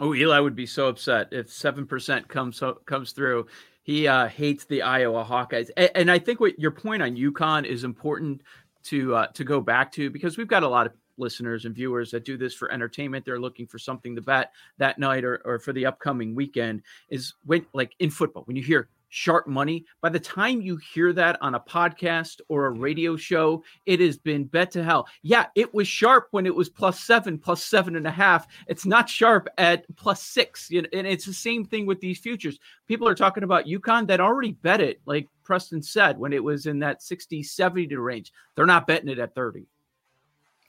Oh, 0.01 0.15
Eli 0.15 0.41
would 0.41 0.57
be 0.57 0.67
so 0.67 0.89
upset 0.89 1.29
if 1.31 1.51
seven 1.51 1.87
percent 1.87 2.29
comes 2.29 2.63
comes 2.85 3.13
through. 3.13 3.47
He 3.83 4.09
uh, 4.09 4.29
hates 4.29 4.65
the 4.65 4.83
Iowa 4.83 5.25
Hawkeyes, 5.25 5.71
and, 5.77 5.91
and 5.95 6.11
I 6.11 6.19
think 6.19 6.41
what 6.41 6.59
your 6.59 6.73
point 6.73 7.03
on 7.03 7.17
UConn 7.17 7.65
is 7.65 7.85
important 7.85 8.43
to 8.85 9.15
uh, 9.15 9.27
to 9.29 9.45
go 9.45 9.61
back 9.61 9.93
to 9.93 10.11
because 10.11 10.37
we've 10.37 10.49
got 10.49 10.63
a 10.63 10.69
lot 10.69 10.87
of 10.87 10.93
listeners 11.17 11.65
and 11.65 11.75
viewers 11.75 12.11
that 12.11 12.25
do 12.25 12.37
this 12.37 12.55
for 12.55 12.71
entertainment. 12.73 13.25
They're 13.25 13.41
looking 13.41 13.67
for 13.67 13.79
something 13.79 14.15
to 14.17 14.23
bet 14.23 14.53
that 14.79 14.99
night 14.99 15.25
or, 15.25 15.41
or 15.45 15.59
for 15.59 15.73
the 15.73 15.87
upcoming 15.87 16.35
weekend. 16.35 16.83
Is 17.09 17.35
when 17.45 17.67
like 17.73 17.95
in 17.99 18.11
football 18.11 18.43
when 18.45 18.57
you 18.57 18.63
hear 18.63 18.89
sharp 19.15 19.47
money, 19.47 19.87
by 20.01 20.09
the 20.09 20.19
time 20.19 20.61
you 20.61 20.77
hear 20.77 21.13
that 21.13 21.39
on 21.41 21.55
a 21.55 21.61
podcast 21.61 22.41
or 22.49 22.67
a 22.67 22.73
mm-hmm. 22.73 22.83
radio 22.83 23.17
show, 23.17 23.63
it 23.87 24.01
has 24.01 24.19
been 24.19 24.45
bet 24.45 24.73
to 24.73 24.83
hell. 24.83 25.07
Yeah, 25.23 25.47
it 25.55 25.73
was 25.73 25.87
sharp 25.87 26.29
when 26.33 26.47
it 26.47 26.55
was 26.55 26.69
plus 26.69 27.01
seven, 27.01 27.39
plus 27.39 27.65
seven 27.65 27.95
and 27.95 28.09
a 28.09 28.11
half. 28.11 28.49
It's 28.67 28.85
not 28.85 29.09
sharp 29.09 29.49
at 29.57 29.85
plus 29.97 30.21
six. 30.21 30.69
You 30.69 30.83
know, 30.83 30.89
and 30.93 31.07
it's 31.07 31.27
the 31.27 31.33
same 31.33 31.65
thing 31.65 31.87
with 31.87 32.01
these 32.01 32.19
futures. 32.19 32.59
People 32.89 33.07
are 33.07 33.15
talking 33.15 33.45
about 33.45 33.67
UConn 33.67 34.09
that 34.09 34.21
already 34.21 34.53
bet 34.53 34.81
it, 34.81 35.01
like 35.07 35.29
Preston 35.45 35.81
said, 35.81 36.19
when 36.19 36.33
it 36.33 36.43
was 36.43 36.67
in 36.67 36.81
that 36.81 37.03
60, 37.03 37.43
70 37.43 37.87
to 37.89 38.01
range. 38.01 38.33
They're 38.57 38.67
not 38.67 38.89
betting 38.89 39.09
it 39.09 39.21
at 39.21 39.35
30. 39.35 39.67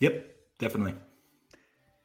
Yep, 0.02 0.35
definitely. 0.60 0.96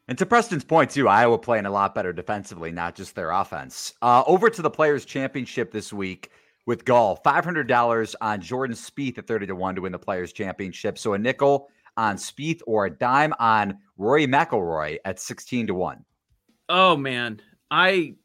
And 0.07 0.17
to 0.17 0.25
Preston's 0.25 0.63
point, 0.63 0.91
too, 0.91 1.07
Iowa 1.07 1.37
playing 1.37 1.65
a 1.65 1.71
lot 1.71 1.95
better 1.95 2.11
defensively, 2.11 2.71
not 2.71 2.95
just 2.95 3.15
their 3.15 3.31
offense. 3.31 3.93
Uh, 4.01 4.23
over 4.27 4.49
to 4.49 4.61
the 4.61 4.69
Players' 4.69 5.05
Championship 5.05 5.71
this 5.71 5.93
week 5.93 6.31
with 6.65 6.85
golf. 6.85 7.23
$500 7.23 8.15
on 8.19 8.41
Jordan 8.41 8.75
Spieth 8.75 9.17
at 9.17 9.27
30 9.27 9.47
to 9.47 9.55
1 9.55 9.75
to 9.75 9.81
win 9.81 9.91
the 9.91 9.99
Players' 9.99 10.33
Championship. 10.33 10.97
So 10.97 11.13
a 11.13 11.17
nickel 11.17 11.69
on 11.97 12.15
Spieth 12.15 12.61
or 12.67 12.85
a 12.85 12.89
dime 12.89 13.33
on 13.39 13.77
Rory 13.97 14.27
McIlroy 14.27 14.97
at 15.05 15.19
16 15.19 15.67
to 15.67 15.73
1. 15.73 16.03
Oh 16.69 16.95
man, 16.95 17.41
I 17.69 18.15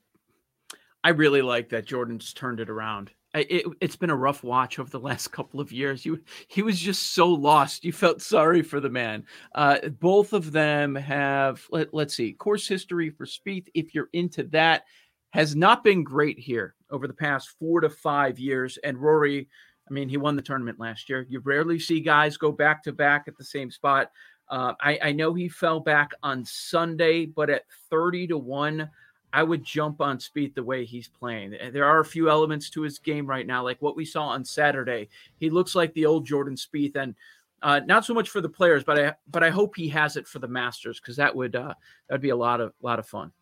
I 1.03 1.11
really 1.11 1.43
like 1.43 1.69
that 1.71 1.87
Jordan's 1.87 2.33
turned 2.33 2.61
it 2.61 2.71
around. 2.71 3.11
It, 3.39 3.67
has 3.83 3.97
been 3.97 4.11
a 4.11 4.17
rough 4.17 4.43
watch 4.43 4.79
over 4.79 4.91
the 4.91 5.01
last 5.09 5.29
couple 5.29 5.61
of 5.61 5.73
years. 5.73 6.05
You, 6.05 6.21
he 6.49 6.63
was 6.63 6.79
just 6.79 7.15
so 7.15 7.29
lost. 7.29 7.85
You 7.85 7.93
felt 7.93 8.23
sorry 8.23 8.63
for 8.63 8.81
the 8.81 8.91
man. 8.91 9.25
Uh, 9.55 9.89
both 10.01 10.33
of 10.33 10.53
them 10.53 10.95
have, 10.95 11.67
let, 11.71 11.93
us 11.95 12.15
see, 12.15 12.33
course 12.33 12.67
history 12.67 13.11
for 13.11 13.27
Spieth. 13.27 13.69
If 13.75 13.95
you're 13.95 14.11
into 14.13 14.45
that, 14.45 14.85
has 15.31 15.55
not 15.55 15.85
been 15.85 16.03
great 16.03 16.39
here 16.39 16.75
over 16.91 17.07
the 17.07 17.15
past 17.15 17.51
four 17.59 17.81
to 17.81 17.91
five 17.91 18.39
years. 18.39 18.79
And 18.85 18.97
Rory, 18.97 19.49
I 19.89 19.93
mean, 19.93 20.09
he 20.09 20.17
won 20.17 20.37
the 20.37 20.43
tournament 20.43 20.81
last 20.81 21.09
year. 21.09 21.27
You 21.29 21.41
rarely 21.41 21.79
see 21.79 22.01
guys 22.01 22.37
go 22.37 22.51
back 22.51 22.83
to 22.85 22.93
back 22.93 23.25
at 23.29 23.37
the 23.37 23.45
same 23.45 23.71
spot. 23.71 24.11
Uh, 24.49 24.75
I, 24.81 24.99
I 25.03 25.13
know 25.13 25.35
he 25.35 25.49
fell 25.49 25.81
back 25.81 26.13
on 26.23 26.45
Sunday, 26.45 27.27
but 27.27 27.51
at 27.51 27.65
30 27.91 28.29
to 28.29 28.39
1, 28.39 28.89
I 29.33 29.43
would 29.43 29.65
jump 29.65 30.01
on 30.01 30.19
Spieth 30.19 30.55
the 30.55 30.63
way 30.63 30.85
he's 30.85 31.09
playing. 31.09 31.57
There 31.73 31.85
are 31.85 32.01
a 32.01 32.05
few 32.05 32.31
elements 32.31 32.71
to 32.71 32.83
his 32.83 32.99
game 32.99 33.27
right 33.27 33.47
now, 33.47 33.63
like 33.63 33.81
what 33.83 33.97
we 33.97 34.05
saw 34.05 34.29
on 34.29 34.45
Saturday. 34.45 35.09
He 35.39 35.51
looks 35.51 35.75
like 35.75 35.93
the 35.95 36.07
old 36.07 36.27
Jordan 36.27 36.55
Spieth, 36.55 36.97
and 36.97 37.15
uh, 37.63 37.81
not 37.87 38.05
so 38.05 38.15
much 38.15 38.31
for 38.31 38.41
the 38.41 38.49
players, 38.49 38.85
but 38.85 38.99
I 38.99 39.15
but 39.29 39.43
I 39.43 39.51
hope 39.51 39.77
he 39.77 39.89
has 39.89 40.17
it 40.17 40.27
for 40.27 40.39
the 40.39 40.49
Masters 40.49 41.01
because 41.01 41.17
that 41.17 41.35
would 41.35 41.57
uh, 41.57 41.75
that'd 42.09 42.23
be 42.23 42.31
a 42.31 42.37
lot 42.37 42.61
of 42.61 42.73
lot 42.83 42.99
of 42.99 43.07
fun. 43.07 43.33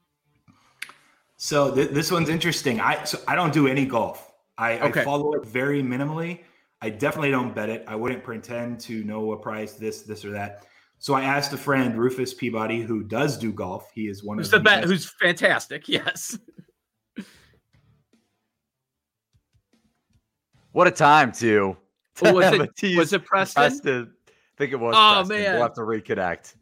So 1.37 1.75
th- 1.75 1.91
this 1.91 2.11
one's 2.11 2.29
interesting. 2.29 2.81
I 2.81 3.05
so 3.05 3.19
I 3.29 3.35
don't 3.35 3.53
do 3.53 3.69
any 3.69 3.87
golf. 3.87 4.33
I, 4.57 4.79
okay. 4.79 5.01
I 5.01 5.05
follow 5.05 5.35
it 5.35 5.45
very 5.47 5.83
minimally. 5.83 6.41
I 6.81 6.91
definitely 6.91 7.31
don't 7.31 7.55
bet 7.55 7.71
it. 7.71 7.85
I 7.89 7.97
wouldn't 7.97 8.23
pretend 8.23 8.79
to 8.81 9.03
know 9.05 9.33
a 9.33 9.37
price, 9.37 9.73
this, 9.73 10.03
this, 10.03 10.25
or 10.25 10.31
that. 10.33 10.67
So 11.05 11.13
I 11.13 11.21
asked 11.21 11.53
a 11.53 11.59
friend, 11.59 11.99
Rufus 11.99 12.33
Peabody, 12.33 12.81
who 12.81 13.03
does 13.03 13.37
do 13.37 13.53
golf. 13.53 13.91
He 13.95 14.09
is 14.09 14.25
one 14.25 14.39
who's 14.39 14.47
of 14.47 14.53
the, 14.53 14.61
best. 14.61 14.87
Who's 14.87 15.05
fantastic. 15.05 15.87
Yes. 15.95 16.39
What 20.73 20.87
a 20.87 20.91
time 20.91 21.31
to. 21.33 21.77
to 22.15 22.33
was, 22.33 22.69
it, 22.83 22.97
was 22.97 23.13
it 23.13 23.23
Preston? 23.23 23.63
Preston? 23.63 24.13
I 24.27 24.57
think 24.57 24.73
it 24.73 24.77
was. 24.77 24.95
Oh 24.97 25.27
Preston. 25.27 25.43
man, 25.43 25.53
we'll 25.53 25.63
have 25.65 25.75
to 25.75 25.83
reconnect. 25.83 26.55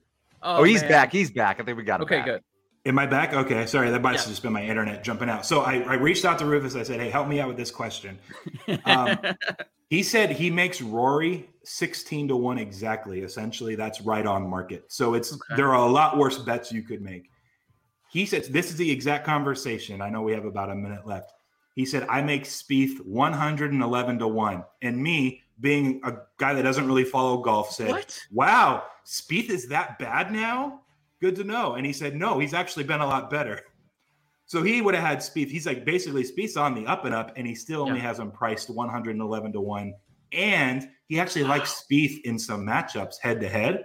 Oh, 0.42 0.56
oh 0.56 0.62
he's 0.64 0.80
man. 0.80 0.90
back. 0.90 1.12
He's 1.12 1.30
back. 1.30 1.60
I 1.60 1.62
think 1.62 1.78
we 1.78 1.84
got 1.84 2.00
him. 2.00 2.06
Okay, 2.06 2.16
back. 2.16 2.24
good. 2.24 2.42
Am 2.84 2.98
I 2.98 3.06
back? 3.06 3.34
Okay, 3.34 3.64
sorry, 3.66 3.90
that 3.90 4.02
might 4.02 4.14
yeah. 4.14 4.18
have 4.18 4.28
just 4.28 4.42
been 4.42 4.52
my 4.52 4.64
internet 4.64 5.04
jumping 5.04 5.30
out. 5.30 5.46
So 5.46 5.60
I, 5.60 5.82
I, 5.82 5.94
reached 5.94 6.24
out 6.24 6.40
to 6.40 6.46
Rufus. 6.46 6.74
I 6.74 6.82
said, 6.82 6.98
"Hey, 6.98 7.10
help 7.10 7.28
me 7.28 7.38
out 7.38 7.46
with 7.46 7.56
this 7.56 7.70
question." 7.70 8.18
Um, 8.86 9.18
he 9.88 10.02
said 10.02 10.32
he 10.32 10.50
makes 10.50 10.82
Rory 10.82 11.48
sixteen 11.64 12.28
to 12.28 12.36
one 12.36 12.58
exactly. 12.58 13.20
Essentially, 13.20 13.74
that's 13.74 14.00
right 14.00 14.26
on 14.26 14.48
market. 14.48 14.84
So 14.88 15.14
it's 15.14 15.32
okay. 15.32 15.56
there 15.56 15.74
are 15.74 15.86
a 15.86 15.90
lot 15.90 16.18
worse 16.18 16.38
bets 16.38 16.72
you 16.72 16.82
could 16.82 17.02
make. 17.02 17.30
He 18.10 18.26
says 18.26 18.48
this 18.48 18.70
is 18.70 18.76
the 18.76 18.90
exact 18.90 19.24
conversation. 19.24 20.00
I 20.00 20.10
know 20.10 20.22
we 20.22 20.32
have 20.32 20.44
about 20.44 20.70
a 20.70 20.74
minute 20.74 21.06
left. 21.06 21.32
He 21.74 21.86
said 21.86 22.06
I 22.08 22.22
make 22.22 22.44
Spieth 22.44 23.04
one 23.04 23.32
hundred 23.32 23.72
and 23.72 23.82
eleven 23.82 24.18
to 24.18 24.28
one, 24.28 24.64
and 24.82 25.02
me 25.02 25.42
being 25.60 26.00
a 26.04 26.14
guy 26.38 26.54
that 26.54 26.62
doesn't 26.62 26.86
really 26.86 27.04
follow 27.04 27.38
golf 27.38 27.70
said, 27.70 27.90
what? 27.90 28.20
"Wow, 28.32 28.84
Spieth 29.06 29.50
is 29.50 29.68
that 29.68 29.98
bad 29.98 30.32
now." 30.32 30.82
Good 31.22 31.36
to 31.36 31.44
know. 31.44 31.74
And 31.74 31.86
he 31.86 31.92
said, 31.92 32.16
no, 32.16 32.40
he's 32.40 32.52
actually 32.52 32.82
been 32.82 33.00
a 33.00 33.06
lot 33.06 33.30
better. 33.30 33.60
So 34.46 34.60
he 34.60 34.82
would 34.82 34.94
have 34.94 35.04
had 35.04 35.18
Spieth. 35.18 35.50
He's 35.50 35.66
like 35.66 35.84
basically 35.84 36.24
Spieth's 36.24 36.56
on 36.56 36.74
the 36.74 36.84
up 36.84 37.04
and 37.04 37.14
up, 37.14 37.32
and 37.36 37.46
he 37.46 37.54
still 37.54 37.82
only 37.82 38.00
yeah. 38.00 38.08
has 38.08 38.18
him 38.18 38.32
priced 38.32 38.68
111 38.68 39.52
to 39.52 39.60
one. 39.60 39.94
And 40.32 40.88
he 41.12 41.20
actually 41.20 41.44
likes 41.44 41.84
Spieth 41.84 42.22
in 42.22 42.38
some 42.38 42.64
matchups 42.64 43.18
head 43.20 43.38
to 43.42 43.46
head. 43.46 43.84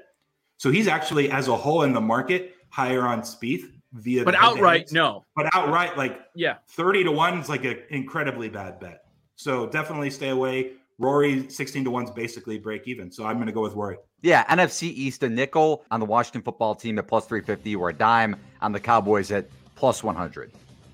So 0.56 0.72
he's 0.72 0.88
actually, 0.88 1.30
as 1.30 1.50
a 1.50 1.56
whole 1.58 1.82
in 1.82 1.92
the 1.92 2.00
market, 2.00 2.56
higher 2.70 3.02
on 3.02 3.20
Spieth 3.22 3.70
via. 3.92 4.24
But 4.24 4.36
outright, 4.36 4.94
no. 4.94 5.26
But 5.36 5.54
outright, 5.54 5.98
like 5.98 6.22
yeah, 6.36 6.60
30 6.70 7.04
to 7.04 7.12
one 7.12 7.40
is 7.40 7.50
like 7.50 7.66
an 7.66 7.80
incredibly 7.90 8.48
bad 8.48 8.80
bet. 8.80 9.04
So 9.36 9.68
definitely 9.68 10.10
stay 10.10 10.30
away. 10.30 10.72
Rory 11.00 11.50
16 11.50 11.84
to 11.84 11.92
one's 11.92 12.12
basically 12.12 12.60
break 12.60 12.88
even. 12.88 13.12
So 13.12 13.26
I'm 13.26 13.36
going 13.36 13.48
to 13.48 13.52
go 13.52 13.62
with 13.62 13.74
Rory. 13.74 13.98
Yeah, 14.22 14.46
NFC 14.46 14.84
East 14.84 15.22
a 15.22 15.30
nickel 15.30 15.84
on 15.92 16.00
the 16.00 16.06
Washington 16.06 16.44
football 16.44 16.76
team 16.76 16.98
at 16.98 17.08
plus 17.08 17.26
350 17.26 17.76
or 17.76 17.90
a 17.90 17.94
dime 17.94 18.38
on 18.62 18.72
the 18.72 18.80
Cowboys 18.80 19.34
at 19.34 19.50
plus 19.76 20.02
100. 20.02 20.54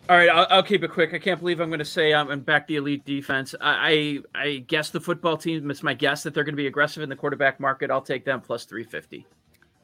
All 0.09 0.17
right, 0.17 0.29
I'll, 0.29 0.47
I'll 0.49 0.63
keep 0.63 0.83
it 0.83 0.91
quick. 0.91 1.13
I 1.13 1.19
can't 1.19 1.39
believe 1.39 1.61
I'm 1.61 1.69
going 1.69 1.79
to 1.79 1.85
say 1.85 2.13
I'm 2.13 2.41
back 2.41 2.67
the 2.67 2.75
elite 2.75 3.05
defense. 3.05 3.55
I, 3.61 4.21
I, 4.35 4.41
I 4.43 4.57
guess 4.67 4.89
the 4.89 4.99
football 4.99 5.37
team. 5.37 5.71
It's 5.71 5.81
my 5.81 5.93
guess 5.93 6.23
that 6.23 6.33
they're 6.33 6.43
going 6.43 6.53
to 6.53 6.61
be 6.61 6.67
aggressive 6.67 7.03
in 7.03 7.09
the 7.09 7.15
quarterback 7.15 7.59
market. 7.59 7.89
I'll 7.89 8.01
take 8.01 8.25
them 8.25 8.41
plus 8.41 8.65
350. 8.65 9.25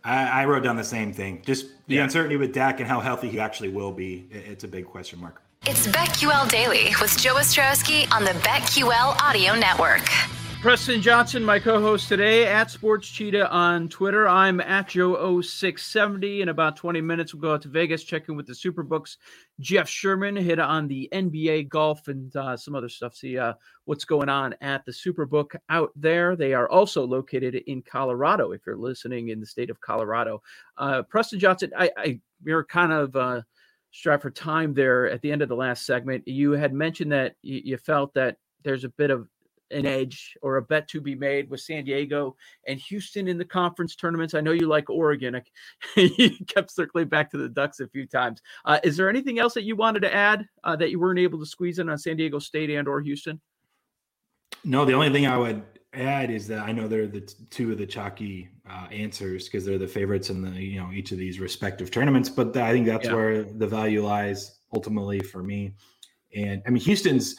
I, 0.04 0.42
I 0.42 0.46
wrote 0.46 0.64
down 0.64 0.76
the 0.76 0.84
same 0.84 1.14
thing. 1.14 1.42
Just 1.46 1.68
the 1.88 1.96
yeah. 1.96 2.04
uncertainty 2.04 2.36
with 2.36 2.54
Dak 2.54 2.80
and 2.80 2.88
how 2.88 3.00
healthy 3.00 3.30
he 3.30 3.40
actually 3.40 3.70
will 3.70 3.92
be. 3.92 4.28
It's 4.32 4.66
a 4.66 4.68
big 4.68 4.86
question 4.86 5.20
mark. 5.22 5.42
It's 5.66 5.88
BetQL 5.88 6.50
Daily 6.50 6.94
with 7.02 7.18
Joe 7.18 7.36
Ostrowski 7.36 8.12
on 8.14 8.24
the 8.24 8.32
BetQL 8.32 9.22
Audio 9.22 9.56
Network. 9.56 10.38
Preston 10.62 11.01
Johnson, 11.01 11.42
my 11.42 11.58
co-host 11.58 12.10
today 12.10 12.46
at 12.46 12.70
Sports 12.70 13.08
Cheetah 13.08 13.50
on 13.50 13.88
Twitter. 13.88 14.28
I'm 14.28 14.60
at 14.60 14.89
Joe0670. 14.89 16.42
In 16.42 16.50
about 16.50 16.75
20 16.75 17.00
minutes, 17.00 17.34
we'll 17.34 17.39
go 17.39 17.54
out 17.54 17.62
to 17.62 17.70
Vegas, 17.70 18.04
check 18.04 18.28
in 18.28 18.36
with 18.36 18.46
the 18.46 18.51
Superbooks. 18.51 19.16
Jeff 19.62 19.88
Sherman 19.88 20.36
hit 20.36 20.60
on 20.60 20.89
the 20.89 21.08
NBA 21.13 21.70
golf 21.70 22.10
and 22.10 22.36
uh, 22.36 22.58
some 22.58 22.75
other 22.75 22.89
stuff. 22.89 23.16
See 23.16 23.38
uh, 23.38 23.54
what's 23.86 24.04
going 24.04 24.28
on 24.28 24.54
at 24.60 24.84
the 24.84 24.92
Superbook 24.92 25.56
out 25.70 25.92
there. 25.96 26.36
They 26.36 26.54
are 26.54 26.70
also 26.70 27.08
located 27.08 27.56
in 27.56 27.82
Colorado. 27.82 28.51
If 28.51 28.66
you're 28.68 28.75
listening 28.75 29.30
in 29.30 29.39
the 29.39 29.46
state 29.46 29.70
of 29.70 29.80
Colorado, 29.80 30.42
uh, 30.78 31.04
Preston 31.04 31.39
Johnson, 31.39 31.72
I, 31.78 31.89
I 31.96 32.20
we're 32.44 32.66
kind 32.66 32.92
of 32.92 33.16
uh, 33.16 33.42
strapped 33.92 34.24
for 34.24 34.30
time 34.30 34.74
there 34.74 35.10
at 35.10 35.22
the 35.22 35.32
end 35.32 35.42
of 35.42 35.48
the 35.48 35.56
last 35.56 35.86
segment. 35.86 36.28
You 36.28 36.51
had 36.51 36.74
mentioned 36.74 37.13
that 37.13 37.36
you 37.44 37.78
felt 37.78 38.13
that 38.16 38.36
there's 38.66 38.84
a 38.84 38.89
bit 38.89 39.10
of 39.10 39.30
an 39.72 39.86
edge 39.86 40.38
or 40.42 40.58
a 40.58 40.62
bet 40.62 40.88
to 40.90 41.02
be 41.02 41.16
made 41.16 41.50
with 41.50 41.62
San 41.62 41.86
Diego 41.86 42.36
and 42.68 42.80
Houston 42.80 43.28
in 43.28 43.38
the 43.38 43.46
conference 43.46 43.96
tournaments. 43.96 44.34
I 44.34 44.42
know 44.42 44.52
you 44.52 44.68
like 44.68 44.90
Oregon. 44.90 45.42
you 45.96 46.32
kept 46.48 46.72
circling 46.72 47.08
back 47.08 47.30
to 47.32 47.38
the 47.38 47.50
Ducks 47.50 47.80
a 47.80 47.88
few 47.88 48.06
times. 48.06 48.42
Uh, 48.66 48.80
is 48.84 48.98
there 48.98 49.10
anything 49.10 49.40
else 49.40 49.54
that 49.54 49.64
you 49.64 49.76
wanted 49.76 50.02
to 50.02 50.14
add 50.14 50.48
uh, 50.64 50.76
that 50.76 50.92
you 50.92 51.00
weren't 51.00 51.20
able 51.20 51.40
to 51.40 51.46
squeeze 51.46 51.80
in 51.80 51.90
on 51.90 51.98
San 51.98 52.18
Diego 52.18 52.40
State 52.40 52.70
and 52.70 52.88
or 52.88 53.02
Houston? 53.02 53.40
No, 54.64 54.86
the 54.86 54.94
only 54.94 55.10
thing 55.10 55.26
I 55.26 55.38
would 55.38 55.64
add 55.94 56.30
is 56.30 56.48
that 56.48 56.60
I 56.60 56.72
know 56.72 56.88
they're 56.88 57.08
the 57.08 57.22
t- 57.22 57.36
two 57.50 57.72
of 57.72 57.78
the 57.78 57.86
chalky 57.86 58.50
uh, 58.70 58.88
answers 58.92 59.46
because 59.46 59.66
they're 59.66 59.78
the 59.78 59.88
favorites 59.88 60.30
in 60.30 60.42
the 60.42 60.52
you 60.52 60.80
know 60.80 60.92
each 60.92 61.12
of 61.12 61.18
these 61.18 61.40
respective 61.40 61.92
tournaments. 61.92 62.30
But 62.30 62.56
I 62.58 62.72
think 62.72 62.86
that's 62.86 63.06
yeah. 63.06 63.14
where 63.14 63.44
the 63.44 63.68
value 63.68 64.04
lies 64.04 64.60
ultimately 64.74 65.20
for 65.20 65.44
me. 65.44 65.74
And 66.36 66.62
I 66.68 66.70
mean, 66.70 66.82
Houston's 66.84 67.36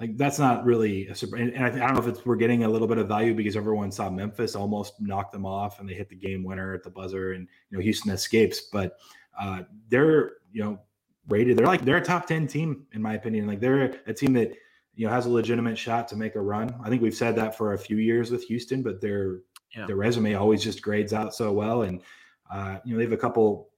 like 0.00 0.16
that's 0.16 0.38
not 0.38 0.64
really 0.64 1.06
a 1.06 1.14
surprise. 1.14 1.52
And 1.54 1.64
I, 1.64 1.68
I, 1.68 1.70
don't 1.70 1.94
know 1.94 2.00
if 2.00 2.08
it's 2.08 2.26
we're 2.26 2.36
getting 2.36 2.64
a 2.64 2.68
little 2.68 2.88
bit 2.88 2.98
of 2.98 3.06
value 3.06 3.34
because 3.34 3.56
everyone 3.56 3.92
saw 3.92 4.10
Memphis 4.10 4.56
almost 4.56 5.00
knock 5.00 5.30
them 5.30 5.46
off 5.46 5.78
and 5.78 5.88
they 5.88 5.94
hit 5.94 6.08
the 6.08 6.16
game 6.16 6.42
winner 6.42 6.74
at 6.74 6.82
the 6.82 6.90
buzzer, 6.90 7.32
and 7.32 7.48
you 7.70 7.78
know 7.78 7.82
Houston 7.82 8.10
escapes. 8.10 8.60
But 8.72 8.96
uh, 9.38 9.62
they're 9.88 10.32
you 10.52 10.64
know 10.64 10.80
rated. 11.28 11.56
They're 11.56 11.66
like 11.66 11.84
they're 11.84 11.98
a 11.98 12.04
top 12.04 12.26
ten 12.26 12.46
team 12.48 12.86
in 12.92 13.00
my 13.00 13.14
opinion. 13.14 13.46
Like 13.46 13.60
they're 13.60 13.96
a 14.06 14.12
team 14.12 14.32
that 14.32 14.52
you 14.96 15.06
know 15.06 15.12
has 15.12 15.26
a 15.26 15.30
legitimate 15.30 15.78
shot 15.78 16.08
to 16.08 16.16
make 16.16 16.34
a 16.34 16.40
run. 16.40 16.74
I 16.82 16.88
think 16.88 17.00
we've 17.00 17.14
said 17.14 17.36
that 17.36 17.56
for 17.56 17.74
a 17.74 17.78
few 17.78 17.98
years 17.98 18.32
with 18.32 18.42
Houston, 18.44 18.82
but 18.82 19.00
their 19.00 19.40
yeah. 19.76 19.86
their 19.86 19.96
resume 19.96 20.34
always 20.34 20.62
just 20.62 20.82
grades 20.82 21.12
out 21.12 21.34
so 21.34 21.52
well, 21.52 21.82
and 21.82 22.02
uh, 22.50 22.78
you 22.84 22.92
know 22.92 22.98
they 22.98 23.04
have 23.04 23.12
a 23.12 23.16
couple 23.16 23.68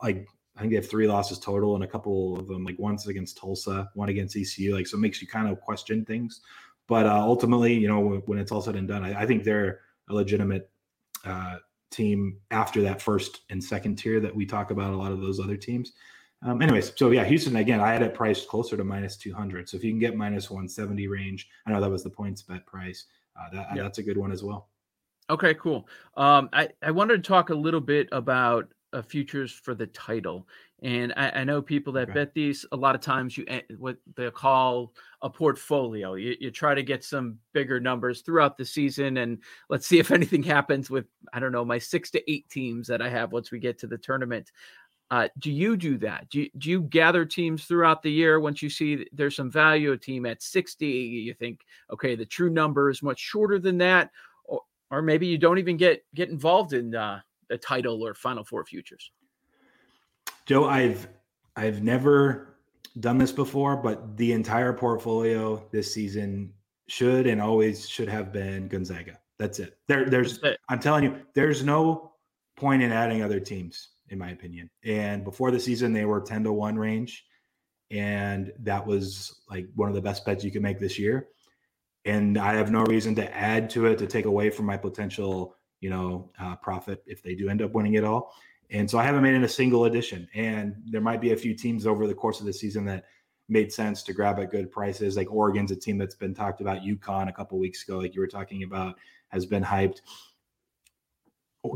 like 0.00 0.28
I 0.56 0.60
think 0.60 0.70
they 0.70 0.76
have 0.76 0.88
three 0.88 1.06
losses 1.06 1.38
total, 1.38 1.74
and 1.74 1.84
a 1.84 1.86
couple 1.86 2.38
of 2.38 2.48
them, 2.48 2.64
like 2.64 2.78
once 2.78 3.06
against 3.06 3.36
Tulsa, 3.36 3.90
one 3.94 4.08
against 4.08 4.36
ECU. 4.36 4.74
Like, 4.74 4.86
so 4.86 4.96
it 4.96 5.00
makes 5.00 5.20
you 5.20 5.28
kind 5.28 5.48
of 5.48 5.60
question 5.60 6.04
things. 6.04 6.40
But 6.86 7.06
uh, 7.06 7.20
ultimately, 7.20 7.74
you 7.74 7.88
know, 7.88 8.22
when 8.26 8.38
it's 8.38 8.52
all 8.52 8.62
said 8.62 8.76
and 8.76 8.88
done, 8.88 9.04
I, 9.04 9.22
I 9.22 9.26
think 9.26 9.44
they're 9.44 9.80
a 10.08 10.14
legitimate 10.14 10.70
uh, 11.24 11.56
team 11.90 12.38
after 12.50 12.80
that 12.82 13.02
first 13.02 13.40
and 13.50 13.62
second 13.62 13.96
tier 13.96 14.20
that 14.20 14.34
we 14.34 14.46
talk 14.46 14.70
about 14.70 14.92
a 14.92 14.96
lot 14.96 15.12
of 15.12 15.20
those 15.20 15.40
other 15.40 15.56
teams. 15.56 15.92
Um, 16.42 16.62
anyways, 16.62 16.92
so 16.96 17.10
yeah, 17.10 17.24
Houston 17.24 17.56
again, 17.56 17.80
I 17.80 17.92
had 17.92 18.02
it 18.02 18.14
priced 18.14 18.48
closer 18.48 18.76
to 18.76 18.84
minus 18.84 19.16
200. 19.16 19.68
So 19.68 19.76
if 19.76 19.84
you 19.84 19.90
can 19.90 19.98
get 19.98 20.16
minus 20.16 20.50
170 20.50 21.08
range, 21.08 21.48
I 21.66 21.72
know 21.72 21.80
that 21.80 21.90
was 21.90 22.04
the 22.04 22.10
PointsBet 22.10 22.66
price. 22.66 23.06
Uh, 23.38 23.50
that, 23.52 23.68
yeah. 23.74 23.82
That's 23.82 23.98
a 23.98 24.02
good 24.02 24.16
one 24.16 24.32
as 24.32 24.42
well. 24.42 24.68
Okay, 25.28 25.54
cool. 25.54 25.88
Um, 26.16 26.48
I, 26.52 26.68
I 26.82 26.92
wanted 26.92 27.22
to 27.22 27.28
talk 27.28 27.50
a 27.50 27.54
little 27.54 27.80
bit 27.80 28.08
about 28.12 28.72
uh, 28.92 29.02
futures 29.02 29.52
for 29.52 29.74
the 29.74 29.86
title. 29.88 30.46
And 30.82 31.12
I, 31.16 31.30
I 31.30 31.44
know 31.44 31.62
people 31.62 31.92
that 31.94 32.12
bet 32.12 32.34
these. 32.34 32.66
A 32.72 32.76
lot 32.76 32.94
of 32.94 33.00
times, 33.00 33.36
you 33.36 33.46
what 33.78 33.96
they 34.14 34.30
call 34.30 34.92
a 35.22 35.30
portfolio. 35.30 36.14
You, 36.14 36.36
you 36.38 36.50
try 36.50 36.74
to 36.74 36.82
get 36.82 37.02
some 37.02 37.38
bigger 37.54 37.80
numbers 37.80 38.20
throughout 38.20 38.58
the 38.58 38.64
season, 38.64 39.16
and 39.16 39.38
let's 39.70 39.86
see 39.86 39.98
if 39.98 40.10
anything 40.12 40.42
happens 40.42 40.90
with 40.90 41.06
I 41.32 41.40
don't 41.40 41.52
know 41.52 41.64
my 41.64 41.78
six 41.78 42.10
to 42.12 42.30
eight 42.30 42.48
teams 42.50 42.86
that 42.88 43.00
I 43.00 43.08
have 43.08 43.32
once 43.32 43.50
we 43.50 43.58
get 43.58 43.78
to 43.80 43.86
the 43.86 43.98
tournament. 43.98 44.50
Uh, 45.10 45.28
do 45.38 45.52
you 45.52 45.76
do 45.76 45.96
that? 45.98 46.28
Do 46.30 46.40
you, 46.40 46.50
do 46.58 46.68
you 46.68 46.82
gather 46.82 47.24
teams 47.24 47.64
throughout 47.64 48.02
the 48.02 48.10
year 48.10 48.40
once 48.40 48.60
you 48.60 48.68
see 48.68 49.06
there's 49.12 49.36
some 49.36 49.52
value? 49.52 49.92
A 49.92 49.96
team 49.96 50.26
at 50.26 50.42
60, 50.42 50.84
you 50.84 51.32
think, 51.32 51.60
okay, 51.92 52.16
the 52.16 52.26
true 52.26 52.50
number 52.50 52.90
is 52.90 53.04
much 53.04 53.20
shorter 53.20 53.60
than 53.60 53.78
that, 53.78 54.10
or, 54.44 54.62
or 54.90 55.02
maybe 55.02 55.26
you 55.28 55.38
don't 55.38 55.58
even 55.58 55.76
get 55.76 56.04
get 56.14 56.28
involved 56.28 56.72
in 56.72 56.94
uh, 56.94 57.20
a 57.50 57.58
title 57.58 58.04
or 58.04 58.14
Final 58.14 58.44
Four 58.44 58.64
futures? 58.64 59.10
Joe, 60.46 60.66
I've 60.66 61.08
I've 61.56 61.82
never 61.82 62.58
done 63.00 63.18
this 63.18 63.32
before, 63.32 63.76
but 63.76 64.16
the 64.16 64.32
entire 64.32 64.72
portfolio 64.72 65.66
this 65.70 65.92
season 65.92 66.52
should 66.88 67.26
and 67.26 67.40
always 67.40 67.88
should 67.88 68.08
have 68.08 68.32
been 68.32 68.68
Gonzaga. 68.68 69.18
That's 69.38 69.58
it. 69.58 69.76
There, 69.86 70.08
there's. 70.08 70.42
It. 70.42 70.58
I'm 70.68 70.78
telling 70.78 71.04
you, 71.04 71.20
there's 71.34 71.62
no 71.62 72.12
point 72.56 72.82
in 72.82 72.90
adding 72.92 73.22
other 73.22 73.40
teams, 73.40 73.88
in 74.08 74.18
my 74.18 74.30
opinion. 74.30 74.70
And 74.84 75.24
before 75.24 75.50
the 75.50 75.60
season, 75.60 75.92
they 75.92 76.04
were 76.04 76.20
ten 76.20 76.44
to 76.44 76.52
one 76.52 76.78
range, 76.78 77.24
and 77.90 78.52
that 78.60 78.86
was 78.86 79.40
like 79.50 79.66
one 79.74 79.88
of 79.88 79.94
the 79.94 80.00
best 80.00 80.24
bets 80.24 80.44
you 80.44 80.50
could 80.50 80.62
make 80.62 80.78
this 80.78 80.98
year. 80.98 81.28
And 82.04 82.38
I 82.38 82.54
have 82.54 82.70
no 82.70 82.84
reason 82.84 83.14
to 83.16 83.36
add 83.36 83.68
to 83.70 83.86
it 83.86 83.98
to 83.98 84.06
take 84.06 84.26
away 84.26 84.48
from 84.48 84.64
my 84.64 84.76
potential, 84.76 85.56
you 85.80 85.90
know, 85.90 86.30
uh, 86.40 86.56
profit 86.56 87.02
if 87.06 87.22
they 87.22 87.34
do 87.34 87.48
end 87.48 87.62
up 87.62 87.72
winning 87.72 87.94
it 87.94 88.04
all. 88.04 88.34
And 88.70 88.90
so 88.90 88.98
I 88.98 89.04
haven't 89.04 89.22
made 89.22 89.34
it 89.34 89.42
a 89.42 89.48
single 89.48 89.84
addition. 89.84 90.28
And 90.34 90.74
there 90.86 91.00
might 91.00 91.20
be 91.20 91.32
a 91.32 91.36
few 91.36 91.54
teams 91.54 91.86
over 91.86 92.06
the 92.06 92.14
course 92.14 92.40
of 92.40 92.46
the 92.46 92.52
season 92.52 92.84
that 92.86 93.04
made 93.48 93.72
sense 93.72 94.02
to 94.02 94.12
grab 94.12 94.40
at 94.40 94.50
good 94.50 94.72
prices. 94.72 95.16
Like 95.16 95.30
Oregon's 95.32 95.70
a 95.70 95.76
team 95.76 95.98
that's 95.98 96.16
been 96.16 96.34
talked 96.34 96.60
about. 96.60 96.82
UConn 96.82 97.28
a 97.28 97.32
couple 97.32 97.58
weeks 97.58 97.84
ago, 97.84 97.98
like 97.98 98.14
you 98.14 98.20
were 98.20 98.26
talking 98.26 98.64
about, 98.64 98.96
has 99.28 99.46
been 99.46 99.62
hyped. 99.62 100.00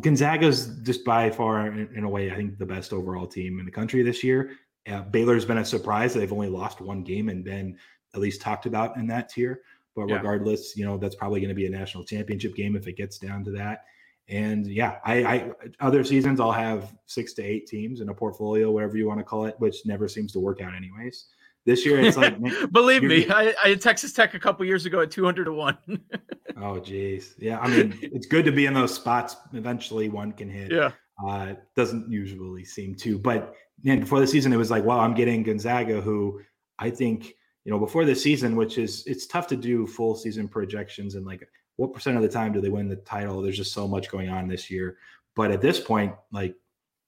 Gonzaga's 0.00 0.78
just 0.82 1.04
by 1.04 1.30
far, 1.30 1.66
in, 1.66 1.88
in 1.94 2.04
a 2.04 2.08
way, 2.08 2.30
I 2.30 2.36
think 2.36 2.58
the 2.58 2.66
best 2.66 2.92
overall 2.92 3.26
team 3.26 3.58
in 3.58 3.66
the 3.66 3.72
country 3.72 4.02
this 4.02 4.22
year. 4.22 4.52
Uh, 4.88 5.02
Baylor's 5.02 5.44
been 5.44 5.58
a 5.58 5.64
surprise. 5.64 6.14
They've 6.14 6.32
only 6.32 6.48
lost 6.48 6.80
one 6.80 7.02
game 7.02 7.28
and 7.28 7.44
been 7.44 7.76
at 8.14 8.20
least 8.20 8.40
talked 8.40 8.66
about 8.66 8.96
in 8.96 9.06
that 9.08 9.28
tier. 9.28 9.62
But 9.96 10.08
Yeah. 10.08 10.16
regardless, 10.16 10.76
you 10.76 10.84
know 10.84 10.96
that's 10.98 11.14
probably 11.16 11.40
going 11.40 11.48
to 11.48 11.54
be 11.54 11.66
a 11.66 11.70
national 11.70 12.04
championship 12.04 12.54
game 12.54 12.76
if 12.76 12.86
it 12.86 12.96
gets 12.96 13.18
down 13.18 13.44
to 13.44 13.50
that. 13.52 13.84
And 14.28 14.66
yeah, 14.66 14.98
I, 15.04 15.24
I 15.24 15.50
other 15.80 16.04
seasons 16.04 16.38
I'll 16.38 16.52
have 16.52 16.94
six 17.06 17.32
to 17.34 17.42
eight 17.42 17.66
teams 17.66 18.00
in 18.00 18.08
a 18.08 18.14
portfolio, 18.14 18.70
whatever 18.70 18.96
you 18.96 19.06
want 19.08 19.18
to 19.18 19.24
call 19.24 19.46
it, 19.46 19.56
which 19.58 19.84
never 19.86 20.06
seems 20.06 20.32
to 20.32 20.40
work 20.40 20.60
out 20.60 20.74
anyways. 20.74 21.26
This 21.66 21.84
year 21.84 22.00
it's 22.00 22.16
like, 22.16 22.40
man, 22.40 22.54
Believe 22.72 23.02
me, 23.02 23.28
I, 23.28 23.54
I 23.62 23.68
had 23.70 23.80
Texas 23.82 24.12
Tech 24.12 24.32
a 24.34 24.38
couple 24.38 24.64
years 24.64 24.86
ago 24.86 25.00
at 25.00 25.10
200 25.10 25.44
to 25.44 25.52
1. 25.52 25.78
oh 26.62 26.78
geez, 26.78 27.34
yeah. 27.38 27.58
I 27.58 27.68
mean, 27.68 27.98
it's 28.00 28.26
good 28.26 28.44
to 28.44 28.52
be 28.52 28.66
in 28.66 28.72
those 28.74 28.94
spots. 28.94 29.36
Eventually, 29.52 30.08
one 30.08 30.32
can 30.32 30.48
hit. 30.48 30.70
yeah. 30.72 30.92
Uh, 31.26 31.54
doesn't 31.76 32.10
usually 32.10 32.64
seem 32.64 32.94
to, 32.94 33.18
but 33.18 33.54
man, 33.84 34.00
before 34.00 34.20
the 34.20 34.26
season, 34.26 34.52
it 34.54 34.56
was 34.56 34.70
like, 34.70 34.84
wow, 34.84 35.00
I'm 35.00 35.12
getting 35.12 35.42
Gonzaga, 35.42 36.00
who 36.00 36.40
I 36.78 36.88
think 36.88 37.34
you 37.64 37.72
know 37.72 37.78
before 37.78 38.04
the 38.04 38.14
season, 38.14 38.56
which 38.56 38.78
is 38.78 39.04
it's 39.06 39.26
tough 39.26 39.46
to 39.48 39.56
do 39.56 39.86
full 39.86 40.14
season 40.14 40.48
projections 40.48 41.14
and 41.14 41.26
like 41.26 41.46
what 41.76 41.94
percent 41.94 42.16
of 42.16 42.22
the 42.22 42.28
time 42.28 42.52
do 42.52 42.60
they 42.60 42.68
win 42.68 42.88
the 42.88 42.96
title? 42.96 43.40
There's 43.40 43.56
just 43.56 43.72
so 43.72 43.88
much 43.88 44.10
going 44.10 44.28
on 44.28 44.48
this 44.48 44.70
year, 44.70 44.98
but 45.34 45.50
at 45.50 45.62
this 45.62 45.80
point, 45.80 46.14
like 46.30 46.54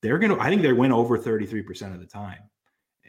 they're 0.01 0.19
gonna, 0.19 0.39
I 0.39 0.49
think 0.49 0.63
they 0.63 0.73
win 0.73 0.93
over 0.93 1.19
33 1.19 1.63
percent 1.63 1.95
of 1.95 2.01
the 2.01 2.07
time, 2.07 2.39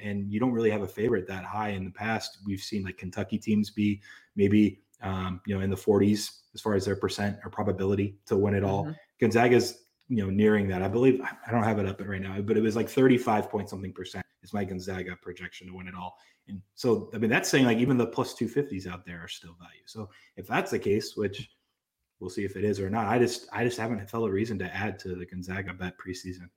and 0.02 0.32
you 0.32 0.40
don't 0.40 0.52
really 0.52 0.72
have 0.72 0.82
a 0.82 0.88
favorite 0.88 1.28
that 1.28 1.46
high. 1.46 1.70
In 1.70 1.86
the 1.86 1.92
past, 1.92 2.40
we've 2.46 2.62
seen 2.62 2.84
like 2.84 2.98
Kentucky 2.98 3.38
teams 3.38 3.70
be 3.70 4.02
maybe 4.36 4.82
um, 5.02 5.42
you 5.46 5.56
know 5.56 5.62
in 5.62 5.70
the 5.70 5.76
40s 5.76 6.40
as 6.54 6.62
far 6.62 6.76
as 6.76 6.86
their 6.86 6.96
percent 6.96 7.38
or 7.44 7.50
probability 7.50 8.18
to 8.26 8.36
win 8.36 8.54
it 8.54 8.64
all. 8.64 8.86
Mhm. 8.86 8.96
Gonzaga's 9.20 9.86
you 10.10 10.24
know 10.24 10.30
nearing 10.30 10.68
that. 10.68 10.82
I 10.82 10.88
believe 10.88 11.22
I 11.22 11.52
don't 11.52 11.64
have 11.64 11.80
it 11.80 11.88
up 11.88 12.02
right 12.06 12.22
now, 12.22 12.40
but 12.42 12.58
it 12.58 12.62
was 12.62 12.76
like 12.76 12.90
35 12.90 13.50
point 13.50 13.70
something 13.70 13.94
percent 13.94 14.23
is 14.44 14.54
my 14.54 14.64
Gonzaga 14.64 15.16
projection 15.22 15.68
to 15.68 15.74
win 15.74 15.88
it 15.88 15.96
all. 15.96 16.18
And 16.48 16.62
so 16.76 17.10
I 17.14 17.18
mean 17.18 17.30
that's 17.30 17.50
saying 17.50 17.66
like 17.66 17.78
even 17.78 17.98
the 17.98 18.08
plus 18.08 18.34
250s 18.34 18.88
out 18.88 19.06
there 19.06 19.22
are 19.24 19.28
still 19.28 19.56
value. 19.60 19.84
So 19.86 20.10
if 20.36 20.48
that's 20.48 20.72
the 20.72 20.80
case, 20.80 21.16
which 21.16 21.50
we'll 22.20 22.30
see 22.30 22.46
if 22.46 22.56
it 22.56 22.64
is 22.64 22.80
or 22.80 22.90
not, 22.90 23.08
I 23.08 23.20
just 23.20 23.48
I 23.52 23.64
just 23.64 23.80
haven't 23.80 24.10
felt 24.10 24.28
a 24.28 24.32
reason 24.32 24.60
to 24.60 24.76
add 24.76 25.00
to 25.00 25.16
the 25.16 25.26
Gonzaga 25.26 25.74
bet 25.74 25.94
preseason. 25.98 26.50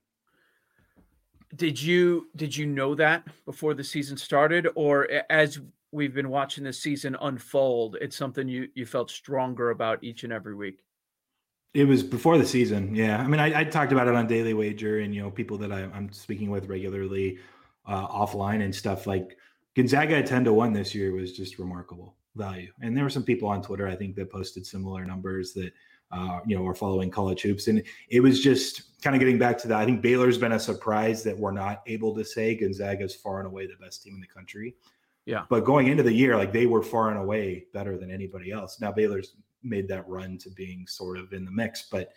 Did 1.55 1.81
you 1.81 2.29
did 2.37 2.57
you 2.57 2.67
know 2.67 2.95
that 2.97 3.25
before 3.45 3.75
the 3.75 3.85
season 3.85 4.17
started, 4.17 4.67
or 4.75 5.09
as 5.31 5.61
we've 5.93 6.15
been 6.15 6.29
watching 6.29 6.65
the 6.65 6.73
season 6.73 7.17
unfold, 7.21 7.97
it's 8.01 8.17
something 8.17 8.49
you 8.49 8.69
you 8.75 8.85
felt 8.85 9.11
stronger 9.11 9.71
about 9.71 10.03
each 10.03 10.25
and 10.25 10.33
every 10.33 10.55
week? 10.55 10.83
It 11.77 11.85
was 11.85 12.03
before 12.03 12.39
the 12.39 12.47
season. 12.47 12.95
Yeah. 12.95 13.19
I 13.19 13.27
mean, 13.27 13.39
I, 13.39 13.61
I 13.61 13.65
talked 13.65 13.93
about 13.93 14.09
it 14.09 14.15
on 14.15 14.27
Daily 14.27 14.55
Wager 14.55 15.01
and, 15.01 15.15
you 15.15 15.23
know, 15.23 15.31
people 15.31 15.59
that 15.59 15.71
I, 15.71 15.83
I'm 15.93 16.11
speaking 16.11 16.49
with 16.49 16.71
regularly 16.71 17.39
uh, 17.87 18.09
offline 18.09 18.63
and 18.63 18.75
stuff 18.75 19.07
like 19.07 19.37
Gonzaga 19.75 20.17
at 20.17 20.27
10 20.27 20.45
to 20.45 20.53
1 20.53 20.73
this 20.73 20.95
year 20.95 21.13
was 21.13 21.33
just 21.33 21.59
remarkable 21.59 22.17
value. 22.35 22.73
And 22.81 22.97
there 22.97 23.05
were 23.05 23.11
some 23.11 23.23
people 23.23 23.49
on 23.49 23.63
Twitter, 23.63 23.87
I 23.87 23.97
think, 23.97 24.17
that 24.17 24.31
posted 24.31 24.67
similar 24.67 25.05
numbers 25.05 25.53
that, 25.55 25.73
uh, 26.11 26.41
you 26.47 26.57
know, 26.57 26.67
are 26.67 26.75
following 26.75 27.11
college 27.11 27.43
hoops. 27.43 27.69
And 27.69 27.83
it 28.09 28.21
was 28.21 28.43
just 28.43 29.03
kind 29.03 29.15
of 29.15 29.21
getting 29.21 29.39
back 29.39 29.59
to 29.59 29.69
that. 29.69 29.79
I 29.79 29.85
think 29.85 30.03
Baylor's 30.03 30.39
been 30.39 30.53
a 30.53 30.61
surprise 30.61 31.23
that 31.25 31.39
we're 31.39 31.53
not 31.53 31.83
able 31.87 32.15
to 32.15 32.25
say 32.25 32.55
Gonzaga 32.55 33.05
is 33.05 33.15
far 33.15 33.39
and 33.39 33.47
away 33.47 33.67
the 33.67 33.77
best 33.81 34.03
team 34.03 34.15
in 34.15 34.21
the 34.21 34.27
country. 34.27 34.77
Yeah. 35.27 35.45
But 35.51 35.65
going 35.65 35.89
into 35.89 36.03
the 36.03 36.13
year, 36.13 36.37
like 36.37 36.53
they 36.53 36.67
were 36.67 36.83
far 36.83 37.11
and 37.11 37.19
away 37.19 37.67
better 37.75 37.99
than 37.99 38.11
anybody 38.11 38.53
else. 38.53 38.81
Now 38.81 38.93
Baylor's 38.93 39.35
made 39.63 39.89
that 39.89 40.09
run 40.09 40.39
to 40.39 40.51
being 40.51 40.87
sort 40.87 41.19
of 41.19 41.33
in 41.33 41.45
the 41.45 41.51
mix, 41.51 41.89
but 41.91 42.13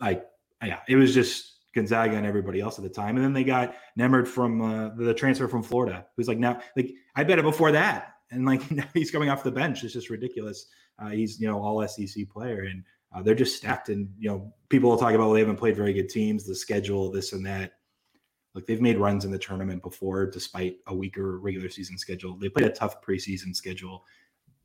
like, 0.00 0.26
yeah, 0.64 0.80
it 0.88 0.96
was 0.96 1.14
just 1.14 1.55
Gonzaga 1.76 2.16
and 2.16 2.26
everybody 2.26 2.60
else 2.60 2.78
at 2.78 2.82
the 2.82 2.90
time. 2.90 3.16
And 3.16 3.24
then 3.24 3.32
they 3.32 3.44
got 3.44 3.76
Nembhard 3.98 4.26
from 4.26 4.60
uh, 4.60 4.88
the 4.96 5.14
transfer 5.14 5.46
from 5.46 5.62
Florida, 5.62 6.06
who's 6.16 6.26
like 6.26 6.38
now, 6.38 6.58
like 6.76 6.92
I 7.14 7.22
bet 7.22 7.38
it 7.38 7.44
before 7.44 7.70
that, 7.72 8.14
and 8.32 8.44
like 8.44 8.68
now 8.72 8.86
he's 8.94 9.12
coming 9.12 9.28
off 9.28 9.44
the 9.44 9.52
bench. 9.52 9.84
It's 9.84 9.92
just 9.92 10.10
ridiculous. 10.10 10.66
Uh, 10.98 11.10
he's 11.10 11.38
you 11.40 11.46
know 11.46 11.62
all 11.62 11.86
SEC 11.86 12.28
player, 12.28 12.62
and 12.64 12.82
uh, 13.14 13.22
they're 13.22 13.36
just 13.36 13.56
stacked. 13.56 13.90
And 13.90 14.08
you 14.18 14.28
know 14.28 14.52
people 14.70 14.90
will 14.90 14.96
talk 14.96 15.12
about 15.12 15.26
well, 15.26 15.32
they 15.34 15.40
haven't 15.40 15.56
played 15.56 15.76
very 15.76 15.92
good 15.92 16.08
teams, 16.08 16.44
the 16.44 16.56
schedule, 16.56 17.12
this 17.12 17.32
and 17.32 17.46
that. 17.46 17.74
Like 18.54 18.64
they've 18.64 18.80
made 18.80 18.96
runs 18.96 19.26
in 19.26 19.30
the 19.30 19.38
tournament 19.38 19.82
before, 19.82 20.24
despite 20.24 20.78
a 20.86 20.94
weaker 20.94 21.38
regular 21.38 21.68
season 21.68 21.98
schedule. 21.98 22.38
They 22.38 22.48
played 22.48 22.66
a 22.66 22.70
tough 22.70 23.02
preseason 23.02 23.54
schedule. 23.54 24.02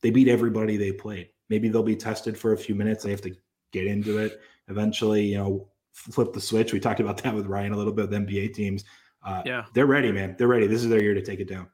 They 0.01 0.11
beat 0.11 0.29
everybody 0.29 0.77
they 0.77 0.93
played. 0.93 1.27
Maybe 1.49 1.67
they'll 1.67 1.83
be 1.83 1.97
tested 1.97 2.37
for 2.37 2.53
a 2.53 2.57
few 2.57 2.73
minutes. 2.73 3.03
They 3.03 3.11
have 3.11 3.21
to 3.21 3.35
get 3.73 3.87
into 3.87 4.17
it 4.17 4.39
eventually. 4.69 5.25
You 5.25 5.37
know, 5.37 5.70
flip 5.93 6.33
the 6.33 6.41
switch. 6.41 6.73
We 6.73 6.79
talked 6.79 6.99
about 6.99 7.17
that 7.23 7.33
with 7.35 7.47
Ryan 7.47 7.73
a 7.73 7.77
little 7.77 7.93
bit 7.93 8.09
with 8.09 8.19
NBA 8.27 8.53
teams. 8.53 8.83
Uh, 9.23 9.41
Yeah. 9.45 9.65
they're 9.73 9.85
ready, 9.85 10.11
man. 10.11 10.35
They're 10.37 10.47
ready. 10.47 10.67
This 10.67 10.83
is 10.83 10.89
their 10.89 11.01
year 11.01 11.13
to 11.13 11.21
take 11.21 11.39
it 11.39 11.47
down. 11.47 11.67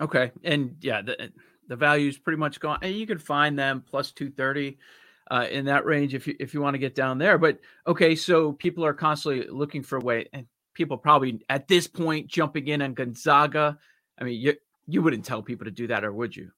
Okay, 0.00 0.30
and 0.44 0.76
yeah, 0.80 1.00
the 1.02 1.32
the 1.68 1.76
value's 1.76 2.18
pretty 2.18 2.36
much 2.38 2.60
gone. 2.60 2.78
And 2.82 2.94
you 2.94 3.06
can 3.06 3.18
find 3.18 3.58
them 3.58 3.82
plus 3.86 4.12
two 4.12 4.30
thirty 4.30 4.78
uh, 5.30 5.46
in 5.50 5.64
that 5.64 5.86
range 5.86 6.14
if 6.14 6.26
you 6.26 6.36
if 6.38 6.52
you 6.54 6.60
want 6.60 6.74
to 6.74 6.78
get 6.78 6.94
down 6.94 7.18
there. 7.18 7.38
But 7.38 7.58
okay, 7.86 8.14
so 8.14 8.52
people 8.52 8.84
are 8.84 8.92
constantly 8.94 9.48
looking 9.48 9.82
for 9.82 9.96
a 9.96 10.00
way, 10.00 10.28
and 10.32 10.46
people 10.74 10.98
probably 10.98 11.40
at 11.48 11.66
this 11.66 11.86
point 11.86 12.28
jumping 12.28 12.68
in 12.68 12.82
on 12.82 12.92
Gonzaga. 12.94 13.78
I 14.20 14.24
mean, 14.24 14.38
you 14.40 14.54
you 14.86 15.02
wouldn't 15.02 15.24
tell 15.24 15.42
people 15.42 15.64
to 15.64 15.70
do 15.70 15.86
that, 15.88 16.04
or 16.04 16.12
would 16.12 16.36
you? 16.36 16.50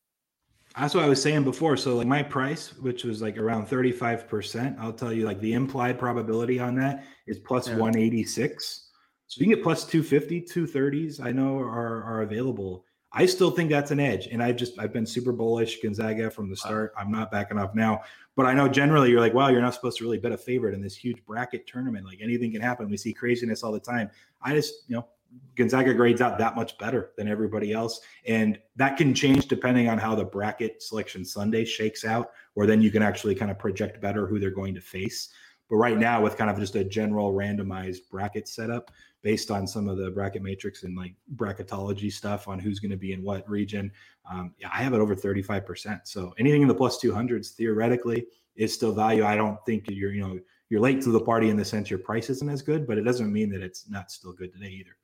That's 0.77 0.95
what 0.95 1.05
I 1.05 1.09
was 1.09 1.21
saying 1.21 1.45
before. 1.45 1.77
So 1.77 1.97
like 1.97 2.07
my 2.07 2.23
price, 2.23 2.75
which 2.79 3.05
was 3.05 3.21
like 3.23 3.37
around 3.39 3.67
35%, 3.67 4.79
I'll 4.79 4.93
tell 4.93 5.13
you 5.13 5.25
like 5.25 5.41
the 5.41 5.55
implied 5.55 5.99
probability 5.99 6.61
on 6.61 6.75
that 6.77 7.05
is 7.27 7.39
plus 7.39 7.69
Yeah. 7.69 7.77
186. 7.77 8.89
So 9.27 9.41
you 9.41 9.47
can 9.47 9.55
get 9.57 9.63
plus 9.63 9.85
250, 9.85 10.43
230s, 10.43 11.21
I 11.21 11.33
know 11.33 11.59
are 11.59 12.03
are 12.05 12.23
available. 12.23 12.85
I 13.13 13.27
still 13.27 13.51
think 13.51 13.71
that's 13.71 13.91
an 13.91 14.01
edge. 14.01 14.27
And 14.27 14.43
I've 14.43 14.57
just 14.57 14.79
I've 14.79 14.93
been 14.93 15.07
super 15.07 15.33
bullish 15.33 15.81
Gonzaga 15.83 16.31
from 16.31 16.51
the 16.51 16.57
start. 16.57 16.93
I'm 16.97 17.11
not 17.11 17.31
backing 17.31 17.59
off 17.59 17.75
now. 17.75 18.03
But 18.37 18.47
I 18.47 18.55
know 18.55 18.69
generally 18.69 19.11
you're 19.11 19.21
like, 19.21 19.35
wow, 19.35 19.49
you're 19.49 19.63
not 19.63 19.75
supposed 19.75 19.99
to 19.99 20.05
really 20.05 20.19
bet 20.19 20.31
a 20.33 20.37
favorite 20.37 20.75
in 20.75 20.81
this 20.81 20.95
huge 20.95 21.25
bracket 21.27 21.67
tournament. 21.67 22.07
Like 22.07 22.21
anything 22.23 22.53
can 22.53 22.61
happen. 22.61 22.89
We 22.89 22.97
see 22.97 23.13
craziness 23.13 23.63
all 23.63 23.73
the 23.73 23.81
time. 23.81 24.11
I 24.43 24.55
just, 24.55 24.85
you 24.87 24.97
know, 24.97 25.09
Gonzaga 25.57 25.93
grades 25.93 26.21
out 26.21 26.39
that 26.39 26.55
much 26.55 26.79
better 26.79 27.11
than 27.17 27.29
everybody 27.29 27.73
else. 27.73 28.01
And 28.27 28.59
that 28.77 28.97
can 28.97 29.13
change 29.13 29.47
depending 29.47 29.89
on 29.89 29.99
how 29.99 30.15
the 30.15 30.25
bracket 30.25 30.83
selection 30.83 31.25
Sunday 31.25 31.65
shakes 31.65 32.05
out, 32.05 32.31
or 32.55 32.65
then 32.65 32.81
you 32.81 32.91
can 32.91 33.03
actually 33.03 33.35
kind 33.35 33.51
of 33.51 33.59
project 33.59 34.01
better 34.01 34.27
who 34.27 34.39
they're 34.39 34.51
going 34.51 34.75
to 34.75 34.81
face. 34.81 35.31
But 35.69 35.77
right 35.77 35.99
now, 35.99 36.23
with 36.23 36.37
kind 36.37 36.49
of 36.49 36.59
just 36.59 36.77
a 36.77 36.85
general 36.85 37.35
randomized 37.35 38.09
bracket 38.11 38.49
setup 38.49 38.91
based 39.23 39.51
on 39.51 39.67
some 39.67 39.89
of 39.89 39.99
the 39.99 40.11
bracket 40.11 40.43
matrix 40.43 40.85
and 40.85 40.97
like 40.97 41.15
bracketology 41.35 42.11
stuff 42.11 42.49
on 42.49 42.59
who's 42.59 42.79
going 42.79 42.91
to 42.91 42.97
be 42.97 43.13
in 43.13 43.23
what 43.23 43.49
region, 43.51 43.93
um, 44.31 44.55
yeah, 44.59 44.69
I 44.73 44.83
have 44.83 44.95
it 44.95 45.01
over 45.01 45.15
35%. 45.15 46.01
So 46.05 46.33
anything 46.39 46.63
in 46.63 46.69
the 46.69 46.75
plus 46.75 47.03
200s 47.03 47.51
theoretically 47.51 48.27
is 48.57 48.73
still 48.73 48.93
value. 48.93 49.25
I 49.25 49.37
don't 49.37 49.59
think 49.67 49.91
you're, 49.91 50.13
you 50.13 50.23
know, 50.23 50.39
you're 50.71 50.81
late 50.81 51.01
to 51.03 51.11
the 51.11 51.21
party 51.21 51.49
in 51.49 51.57
the 51.57 51.65
sense 51.65 51.91
your 51.91 51.99
price 51.99 52.31
isn't 52.31 52.49
as 52.49 52.63
good, 52.63 52.87
but 52.87 52.99
it 52.99 53.03
doesn't 53.03 53.33
mean 53.33 53.51
that 53.51 53.63
it's 53.63 53.89
not 53.89 54.11
still 54.11 54.33
good 54.33 54.53
today 54.53 54.69
either. 54.69 54.97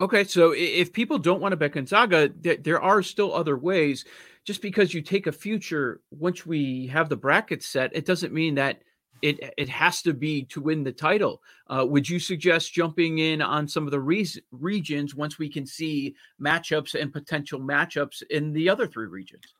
Okay, 0.00 0.24
so 0.24 0.52
if 0.56 0.92
people 0.92 1.18
don't 1.18 1.40
want 1.40 1.52
to 1.52 1.56
bet 1.56 1.72
Gonzaga, 1.72 2.30
there, 2.38 2.80
are 2.80 3.02
still 3.02 3.34
other 3.34 3.56
ways. 3.56 4.04
Just 4.44 4.62
because 4.62 4.94
you 4.94 5.02
take 5.02 5.26
a 5.26 5.32
future 5.32 6.00
once 6.10 6.46
we 6.46 6.86
have 6.86 7.08
the 7.08 7.16
bracket 7.16 7.62
set, 7.62 7.90
it 7.94 8.06
doesn't 8.06 8.32
mean 8.32 8.54
that 8.54 8.82
it 9.20 9.52
it 9.58 9.68
has 9.68 10.00
to 10.02 10.14
be 10.14 10.44
to 10.44 10.60
win 10.60 10.84
the 10.84 10.92
title. 10.92 11.42
Uh, 11.66 11.84
would 11.86 12.08
you 12.08 12.20
suggest 12.20 12.72
jumping 12.72 13.18
in 13.18 13.42
on 13.42 13.66
some 13.66 13.84
of 13.84 13.90
the 13.90 14.00
re- 14.00 14.26
regions 14.52 15.16
once 15.16 15.38
we 15.38 15.48
can 15.48 15.66
see 15.66 16.14
matchups 16.40 16.94
and 17.00 17.12
potential 17.12 17.60
matchups 17.60 18.22
in 18.30 18.52
the 18.52 18.68
other 18.68 18.86
three 18.86 19.08
regions? 19.08 19.54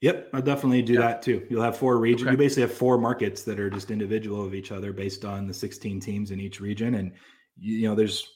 Yep, 0.00 0.30
I'll 0.32 0.42
definitely 0.42 0.82
do 0.82 0.94
Yeah. 0.94 1.00
that 1.00 1.22
too. 1.22 1.46
You'll 1.50 1.62
have 1.62 1.76
four 1.76 1.98
regions. 1.98 2.22
Okay. 2.22 2.30
You 2.32 2.36
basically 2.38 2.62
have 2.62 2.72
four 2.72 2.96
markets 2.98 3.42
that 3.44 3.60
are 3.60 3.68
just 3.68 3.90
individual 3.90 4.44
of 4.44 4.54
each 4.54 4.72
other 4.72 4.92
based 4.92 5.24
on 5.24 5.46
the 5.46 5.52
16 5.54 6.00
teams 6.00 6.30
in 6.30 6.40
each 6.40 6.60
region. 6.60 6.94
And 6.94 7.12
you, 7.58 7.74
you 7.76 7.88
know, 7.88 7.94
there's, 7.94 8.26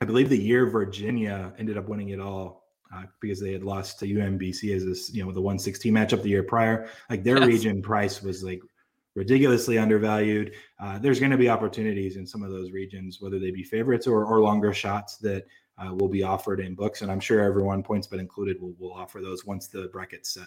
I 0.00 0.04
believe 0.04 0.28
the 0.28 0.36
year 0.38 0.66
Virginia 0.66 1.52
ended 1.58 1.76
up 1.78 1.88
winning 1.88 2.08
it 2.10 2.20
all. 2.20 2.62
uh, 2.94 3.04
because 3.20 3.40
they 3.40 3.52
had 3.52 3.64
lost 3.64 3.98
to 3.98 4.06
UMBC 4.06 4.72
as 4.76 4.84
this, 4.84 5.12
you 5.12 5.24
know, 5.24 5.32
the 5.32 5.40
116 5.40 5.92
matchup 5.92 6.22
the 6.22 6.28
year 6.28 6.44
prior. 6.44 6.88
Like 7.10 7.24
their 7.24 7.38
Yes. 7.38 7.48
region 7.48 7.82
price 7.82 8.22
was 8.22 8.44
like 8.44 8.60
ridiculously 9.16 9.78
undervalued. 9.78 10.54
Uh, 10.78 10.98
there's 11.00 11.18
going 11.18 11.32
to 11.32 11.38
be 11.38 11.48
opportunities 11.48 12.16
in 12.16 12.24
some 12.24 12.44
of 12.44 12.52
those 12.52 12.70
regions, 12.70 13.20
whether 13.20 13.40
they 13.40 13.50
be 13.50 13.64
favorites 13.64 14.06
or, 14.06 14.24
or 14.26 14.40
longer 14.42 14.72
shots 14.72 15.16
that 15.18 15.44
uh, 15.78 15.92
will 15.94 16.08
be 16.08 16.22
offered 16.22 16.60
in 16.60 16.76
books. 16.76 17.02
And 17.02 17.10
I'm 17.10 17.18
sure 17.20 17.40
everyone, 17.40 17.82
PointsBet 17.82 18.20
included, 18.20 18.60
will, 18.60 18.74
will 18.78 18.92
offer 18.92 19.20
those 19.20 19.44
once 19.44 19.66
the 19.66 19.88
bracket's 19.92 20.34
set. 20.34 20.46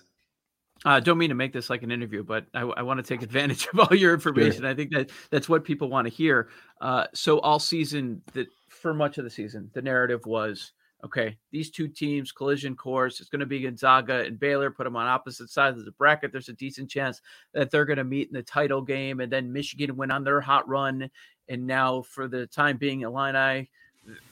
Uh, 0.85 0.99
don't 0.99 1.17
mean 1.17 1.29
to 1.29 1.35
make 1.35 1.53
this 1.53 1.69
like 1.69 1.83
an 1.83 1.91
interview, 1.91 2.23
but 2.23 2.45
I, 2.53 2.61
I 2.61 2.81
want 2.81 2.97
to 2.97 3.03
take 3.03 3.21
advantage 3.21 3.67
of 3.73 3.79
all 3.79 3.95
your 3.95 4.13
information. 4.13 4.65
I 4.65 4.73
think 4.73 4.91
that 4.91 5.09
that's 5.31 5.49
what 5.49 5.63
people 5.63 5.89
want 5.89 6.07
to 6.07 6.13
hear. 6.13 6.49
Uh, 6.81 7.05
so 7.13 7.39
all 7.39 7.59
season, 7.59 8.21
that 8.33 8.47
for 8.69 8.93
much 8.93 9.17
of 9.17 9.23
the 9.23 9.29
season, 9.29 9.69
the 9.73 9.81
narrative 9.81 10.25
was 10.25 10.73
okay. 11.03 11.37
These 11.51 11.71
two 11.71 11.87
teams 11.87 12.31
collision 12.31 12.75
course. 12.75 13.19
It's 13.19 13.29
going 13.29 13.39
to 13.39 13.45
be 13.45 13.61
Gonzaga 13.61 14.25
and 14.25 14.39
Baylor. 14.39 14.71
Put 14.71 14.83
them 14.83 14.95
on 14.95 15.07
opposite 15.07 15.49
sides 15.49 15.79
of 15.79 15.85
the 15.85 15.91
bracket. 15.91 16.31
There's 16.31 16.49
a 16.49 16.53
decent 16.53 16.89
chance 16.89 17.21
that 17.53 17.71
they're 17.71 17.85
going 17.85 17.97
to 17.97 18.03
meet 18.03 18.27
in 18.27 18.33
the 18.33 18.43
title 18.43 18.81
game, 18.81 19.19
and 19.19 19.31
then 19.31 19.51
Michigan 19.51 19.95
went 19.95 20.11
on 20.11 20.23
their 20.23 20.41
hot 20.41 20.67
run, 20.67 21.09
and 21.49 21.65
now 21.65 22.03
for 22.03 22.27
the 22.27 22.45
time 22.47 22.77
being, 22.77 23.01
Illini, 23.01 23.69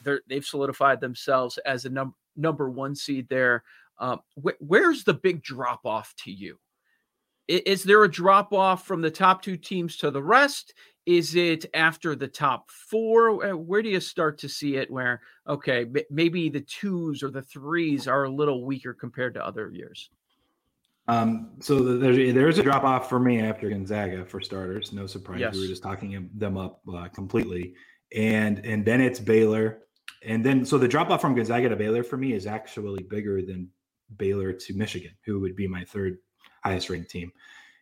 they're, 0.04 0.20
they've 0.28 0.44
solidified 0.44 1.00
themselves 1.00 1.58
as 1.58 1.84
a 1.84 1.90
number 1.90 2.14
number 2.36 2.68
one 2.68 2.94
seed 2.94 3.28
there. 3.28 3.64
Um, 3.98 4.20
wh- 4.42 4.60
where's 4.60 5.04
the 5.04 5.14
big 5.14 5.42
drop 5.42 5.86
off 5.86 6.14
to 6.24 6.30
you? 6.30 6.58
I- 7.50 7.62
Is 7.66 7.82
there 7.82 8.02
a 8.04 8.10
drop 8.10 8.52
off 8.52 8.86
from 8.86 9.00
the 9.00 9.10
top 9.10 9.42
two 9.42 9.56
teams 9.56 9.96
to 9.98 10.10
the 10.10 10.22
rest? 10.22 10.74
Is 11.06 11.36
it 11.36 11.66
after 11.72 12.16
the 12.16 12.26
top 12.26 12.68
four? 12.70 13.44
Uh, 13.44 13.56
Where 13.56 13.80
do 13.82 13.88
you 13.88 14.00
start 14.00 14.38
to 14.38 14.48
see 14.48 14.76
it 14.76 14.90
where, 14.90 15.22
okay, 15.48 15.82
m- 15.82 15.94
maybe 16.10 16.48
the 16.48 16.60
twos 16.62 17.22
or 17.22 17.30
the 17.30 17.42
threes 17.42 18.08
are 18.08 18.24
a 18.24 18.30
little 18.30 18.64
weaker 18.64 18.92
compared 18.92 19.34
to 19.34 19.46
other 19.46 19.70
years? 19.70 20.10
Um, 21.08 21.52
so 21.60 21.78
the- 21.78 21.98
there's 21.98 22.34
there's 22.34 22.58
a 22.58 22.62
drop 22.64 22.82
off 22.82 23.08
for 23.08 23.20
me 23.20 23.40
after 23.40 23.68
Gonzaga 23.70 24.24
for 24.26 24.40
starters. 24.40 24.92
No 24.92 25.06
surprise, 25.06 25.38
we 25.54 25.60
were 25.60 25.68
just 25.68 25.82
talking 25.84 26.28
them 26.34 26.56
up 26.58 26.80
uh, 26.92 27.06
completely, 27.08 27.74
and 28.14 28.58
and 28.66 28.84
then 28.84 29.00
it's 29.00 29.20
Baylor, 29.20 29.82
and 30.24 30.44
then 30.44 30.64
so 30.64 30.78
the 30.78 30.88
drop 30.88 31.10
off 31.10 31.20
from 31.20 31.36
Gonzaga 31.36 31.68
to 31.68 31.76
Baylor 31.76 32.02
for 32.02 32.16
me 32.16 32.32
is 32.32 32.44
actually 32.48 33.04
bigger 33.04 33.40
than 33.40 33.70
Baylor 34.16 34.52
to 34.52 34.74
Michigan, 34.74 35.12
who 35.24 35.40
would 35.40 35.56
be 35.56 35.66
my 35.66 35.84
third 35.84 36.18
highest 36.62 36.90
ranked 36.90 37.10
team. 37.10 37.32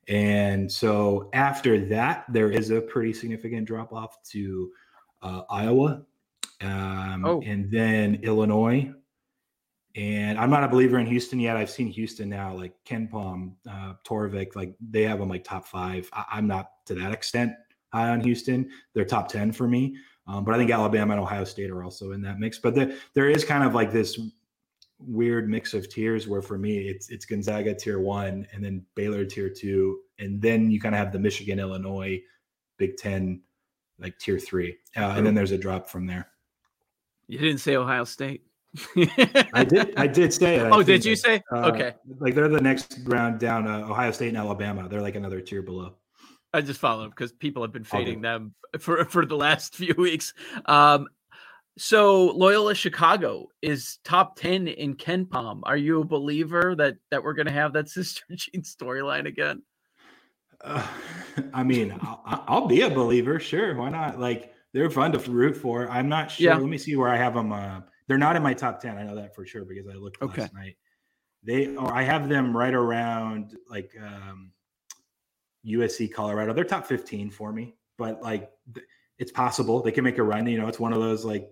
And 0.09 0.71
so 0.71 1.31
after 1.33 1.85
that, 1.87 2.27
there 2.29 2.51
is 2.51 2.71
a 2.71 2.81
pretty 2.81 3.13
significant 3.15 3.67
drop 3.67 3.93
off 3.93 4.23
to 4.33 4.71
uh, 5.23 5.43
Iowa, 5.49 6.03
um, 6.61 7.25
Oh. 7.25 7.43
and 7.45 7.71
then 7.71 8.17
Illinois. 8.23 8.93
And 9.97 10.39
I'm 10.39 10.51
not 10.51 10.65
a 10.65 10.69
believer 10.69 10.99
in 10.99 11.07
Houston 11.07 11.39
yet. 11.39 11.57
I've 11.57 11.71
seen 11.71 11.87
Houston 11.89 12.29
now, 12.29 12.53
like 12.55 12.75
KenPom, 12.85 13.53
uh, 13.71 13.95
Torvik, 14.05 14.57
like 14.57 14.75
they 14.91 15.03
have 15.05 15.21
them 15.21 15.29
like 15.29 15.45
top 15.45 15.67
five. 15.67 16.11
I, 16.13 16.25
I'm 16.33 16.47
not 16.49 16.85
to 16.87 16.95
that 16.97 17.13
extent 17.13 17.53
high 17.93 18.09
on 18.11 18.21
Houston. 18.21 18.69
They're 18.93 19.05
top 19.05 19.29
10 19.29 19.53
for 19.53 19.69
me. 19.69 19.97
Um, 20.27 20.45
but 20.45 20.55
I 20.55 20.59
think 20.59 20.71
Alabama 20.71 21.13
and 21.13 21.23
Ohio 21.23 21.45
State 21.45 21.71
are 21.71 21.85
also 21.85 22.11
in 22.13 22.21
that 22.23 22.39
mix. 22.41 22.59
But 22.59 22.75
there, 22.75 22.97
there 23.15 23.29
is 23.31 23.45
kind 23.45 23.63
of 23.63 23.75
like 23.75 23.93
this 23.93 24.19
weird 24.99 25.49
mix 25.49 25.75
of 25.75 25.89
tiers 25.89 26.27
where 26.27 26.43
for 26.43 26.57
me 26.59 26.89
it's 26.89 27.11
it's 27.11 27.25
Gonzaga 27.25 27.75
tier 27.75 28.01
one 28.01 28.47
and 28.53 28.65
then 28.65 28.85
Baylor 28.95 29.25
tier 29.25 29.49
two, 29.51 30.01
and 30.19 30.41
then 30.41 30.71
you 30.71 30.81
kind 30.81 30.95
of 30.95 30.99
have 30.99 31.13
the 31.13 31.19
Michigan, 31.19 31.59
Illinois, 31.59 32.21
Big 32.79 32.97
Ten, 32.97 33.43
like 33.99 34.19
tier 34.19 34.39
three, 34.39 34.77
uh, 34.97 35.15
and 35.17 35.27
then 35.27 35.35
there's 35.35 35.53
a 35.53 35.59
drop 35.59 35.89
from 35.89 36.07
there. 36.07 36.29
You 37.27 37.39
didn't 37.39 37.59
say 37.59 37.77
Ohio 37.77 38.05
State. 38.05 38.45
I 38.97 39.65
did 39.65 39.95
I 39.97 40.07
did 40.07 40.33
say 40.33 40.57
it. 40.57 40.73
Oh, 40.73 40.83
did 40.83 41.05
you 41.05 41.15
that, 41.17 41.23
say? 41.23 41.43
uh, 41.53 41.71
okay. 41.71 41.95
Like 42.19 42.35
they're 42.35 42.49
the 42.49 42.61
next 42.61 42.99
round 43.05 43.39
down. 43.39 43.69
Uh, 43.69 43.89
Ohio 43.89 44.11
State 44.11 44.29
and 44.29 44.37
Alabama. 44.37 44.89
They're 44.89 45.03
like 45.03 45.15
another 45.15 45.41
tier 45.41 45.63
below. 45.63 45.95
I 46.53 46.61
just 46.61 46.81
followed 46.81 47.11
because 47.11 47.33
people 47.33 47.63
have 47.63 47.73
been 47.73 47.85
fading 47.85 48.21
them 48.21 48.55
for 48.79 49.05
for 49.05 49.27
the 49.27 49.37
last 49.37 49.75
few 49.77 49.95
weeks. 49.97 50.35
Um, 50.67 51.09
so 51.77 52.27
Loyola 52.27 52.75
Chicago 52.75 53.49
is 53.63 53.99
top 54.05 54.37
ten 54.37 54.69
in 54.69 54.95
KenPom. 54.97 55.61
Are 55.65 55.77
you 55.77 56.01
a 56.01 56.05
believer 56.05 56.75
that 56.77 56.97
that 57.11 57.23
we're 57.23 57.35
going 57.35 57.47
to 57.47 57.53
have 57.53 57.73
that 57.75 57.89
Sister 57.89 58.23
Jean 58.33 58.63
storyline 58.63 59.27
again? 59.27 59.63
Uh, 60.61 60.87
I 61.55 61.63
mean, 61.65 61.97
I'll, 62.01 62.45
I'll 62.47 62.67
be 62.67 62.83
a 62.83 62.91
believer. 62.91 63.41
Sure, 63.41 63.75
why 63.77 63.91
not? 63.91 64.21
Like 64.21 64.53
they're 64.73 64.91
fun 64.91 65.13
to 65.13 65.31
root 65.31 65.57
for. 65.57 65.89
I'm 65.91 66.09
not 66.09 66.31
sure. 66.31 66.47
Yeah. 66.53 66.57
Let 66.57 66.69
me 66.69 66.79
see 66.79 66.97
where 66.97 67.09
I 67.09 67.17
have 67.17 67.35
them. 67.35 67.53
Uh, 67.53 67.81
they're 68.07 68.19
not 68.19 68.37
in 68.37 68.43
my 68.43 68.55
top 68.55 68.81
ten. 68.81 68.99
I 68.99 69.03
know 69.03 69.17
that 69.17 69.35
for 69.35 69.47
sure 69.47 69.65
because 69.65 69.87
I 69.89 69.95
looked 69.95 70.21
Okay. 70.23 70.43
last 70.43 70.55
night. 70.55 70.77
They, 71.43 71.77
or 71.77 71.93
I 71.93 72.03
have 72.03 72.29
them 72.29 72.57
right 72.57 72.73
around 72.73 73.55
like 73.69 73.93
um, 74.03 74.51
USC, 75.67 76.13
Colorado. 76.13 76.55
They're 76.55 76.65
top 76.65 76.87
15 76.87 77.31
for 77.31 77.53
me, 77.53 77.77
but 77.99 78.23
like 78.23 78.51
th- 78.75 78.87
it's 79.18 79.33
possible 79.33 79.83
they 79.83 79.92
can 79.92 80.05
make 80.05 80.18
a 80.18 80.22
run. 80.22 80.46
You 80.46 80.59
know, 80.59 80.68
it's 80.68 80.81
one 80.81 80.92
of 80.92 81.00
those 81.00 81.24
like 81.24 81.48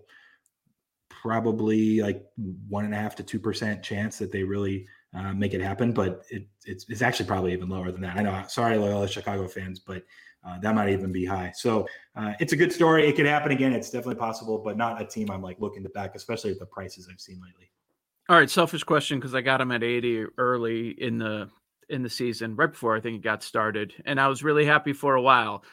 probably 1.09 2.01
like 2.01 2.25
one 2.67 2.85
and 2.85 2.93
a 2.93 2.97
half 2.97 3.15
to 3.15 3.23
two 3.23 3.39
percent 3.39 3.83
chance 3.83 4.17
that 4.17 4.31
they 4.31 4.43
really 4.43 4.87
uh, 5.13 5.33
make 5.33 5.53
it 5.53 5.61
happen, 5.61 5.93
but 5.93 6.23
it, 6.29 6.47
it's, 6.65 6.85
it's 6.89 7.01
actually 7.01 7.27
probably 7.27 7.53
even 7.53 7.69
lower 7.69 7.91
than 7.91 8.01
that. 8.01 8.17
I 8.17 8.23
know. 8.23 8.43
Sorry, 8.47 8.77
Loyola 8.77 9.07
Chicago 9.07 9.47
fans, 9.47 9.79
but 9.79 10.03
uh, 10.45 10.59
that 10.59 10.75
might 10.75 10.89
even 10.89 11.11
be 11.11 11.25
high. 11.25 11.51
So 11.55 11.87
uh, 12.15 12.33
it's 12.39 12.53
a 12.53 12.55
good 12.55 12.73
story. 12.73 13.07
It 13.07 13.15
could 13.15 13.25
happen 13.25 13.51
again. 13.51 13.73
It's 13.73 13.89
definitely 13.89 14.15
possible, 14.15 14.57
but 14.57 14.75
not 14.75 15.01
a 15.01 15.05
team 15.05 15.29
I'm 15.29 15.41
like 15.41 15.59
looking 15.59 15.83
to 15.83 15.89
back, 15.89 16.15
especially 16.15 16.51
at 16.51 16.59
the 16.59 16.65
prices 16.65 17.07
I've 17.11 17.21
seen 17.21 17.39
lately. 17.41 17.71
All 18.29 18.37
right, 18.37 18.49
selfish 18.49 18.83
question 18.83 19.19
because 19.19 19.35
I 19.35 19.41
got 19.41 19.61
him 19.61 19.71
at 19.71 19.83
80 19.83 20.25
early 20.37 20.89
in 20.89 21.17
the 21.17 21.49
in 21.89 22.01
the 22.01 22.09
season, 22.09 22.55
right 22.55 22.71
before 22.71 22.95
I 22.95 23.01
think 23.01 23.17
it 23.17 23.23
got 23.23 23.43
started, 23.43 23.93
and 24.05 24.19
I 24.19 24.27
was 24.27 24.43
really 24.43 24.65
happy 24.65 24.93
for 24.93 25.15
a 25.15 25.21
while. 25.21 25.63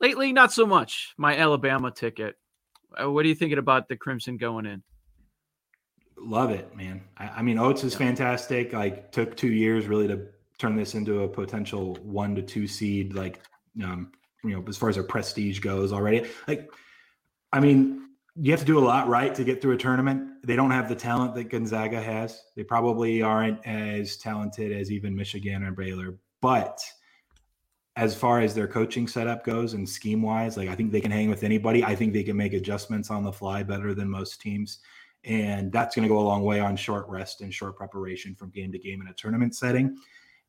Lately, 0.00 0.32
not 0.32 0.52
so 0.52 0.66
much. 0.66 1.14
My 1.16 1.36
Alabama 1.36 1.90
ticket. 1.90 2.36
Uh, 3.00 3.10
what 3.10 3.24
are 3.24 3.28
you 3.28 3.34
thinking 3.34 3.58
about 3.58 3.88
the 3.88 3.96
Crimson 3.96 4.36
going 4.36 4.66
in? 4.66 4.82
Love 6.18 6.50
it, 6.50 6.76
man. 6.76 7.02
I, 7.16 7.28
I 7.28 7.42
mean, 7.42 7.58
Oats 7.58 7.84
is 7.84 7.94
fantastic. 7.94 8.72
Like, 8.72 9.12
took 9.12 9.36
two 9.36 9.52
years 9.52 9.86
really 9.86 10.08
to 10.08 10.26
turn 10.58 10.76
this 10.76 10.94
into 10.94 11.22
a 11.22 11.28
potential 11.28 11.94
one 12.02 12.34
to 12.36 12.42
two 12.42 12.66
seed. 12.66 13.14
Like, 13.14 13.40
um, 13.82 14.12
you 14.44 14.50
know, 14.50 14.64
as 14.68 14.76
far 14.76 14.88
as 14.88 14.96
their 14.96 15.04
prestige 15.04 15.60
goes 15.60 15.92
already. 15.92 16.28
Like, 16.46 16.70
I 17.52 17.60
mean, 17.60 18.08
you 18.36 18.50
have 18.50 18.60
to 18.60 18.66
do 18.66 18.78
a 18.78 18.80
lot 18.80 19.08
right 19.08 19.34
to 19.34 19.44
get 19.44 19.60
through 19.60 19.72
a 19.72 19.78
tournament. 19.78 20.44
They 20.44 20.56
don't 20.56 20.70
have 20.70 20.88
the 20.88 20.94
talent 20.94 21.34
that 21.34 21.50
Gonzaga 21.50 22.00
has. 22.00 22.42
They 22.56 22.64
probably 22.64 23.22
aren't 23.22 23.64
as 23.66 24.16
talented 24.16 24.72
as 24.72 24.90
even 24.90 25.14
Michigan 25.14 25.62
or 25.62 25.72
Baylor. 25.72 26.16
But 26.40 26.80
as 27.96 28.14
far 28.14 28.40
as 28.40 28.54
their 28.54 28.66
coaching 28.66 29.06
setup 29.06 29.44
goes 29.44 29.74
and 29.74 29.86
scheme 29.86 30.22
wise, 30.22 30.56
like 30.56 30.68
I 30.68 30.74
think 30.74 30.92
they 30.92 31.00
can 31.00 31.10
hang 31.10 31.28
with 31.28 31.44
anybody. 31.44 31.84
I 31.84 31.94
think 31.94 32.12
they 32.12 32.22
can 32.22 32.36
make 32.36 32.54
adjustments 32.54 33.10
on 33.10 33.22
the 33.22 33.32
fly 33.32 33.62
better 33.62 33.94
than 33.94 34.08
most 34.08 34.40
teams. 34.40 34.78
And 35.24 35.70
that's 35.70 35.94
going 35.94 36.04
to 36.04 36.08
go 36.08 36.18
a 36.18 36.20
long 36.20 36.42
way 36.42 36.58
on 36.58 36.74
short 36.74 37.06
rest 37.08 37.42
and 37.42 37.52
short 37.52 37.76
preparation 37.76 38.34
from 38.34 38.50
game 38.50 38.72
to 38.72 38.78
game 38.78 39.02
in 39.02 39.08
a 39.08 39.12
tournament 39.12 39.54
setting. 39.54 39.96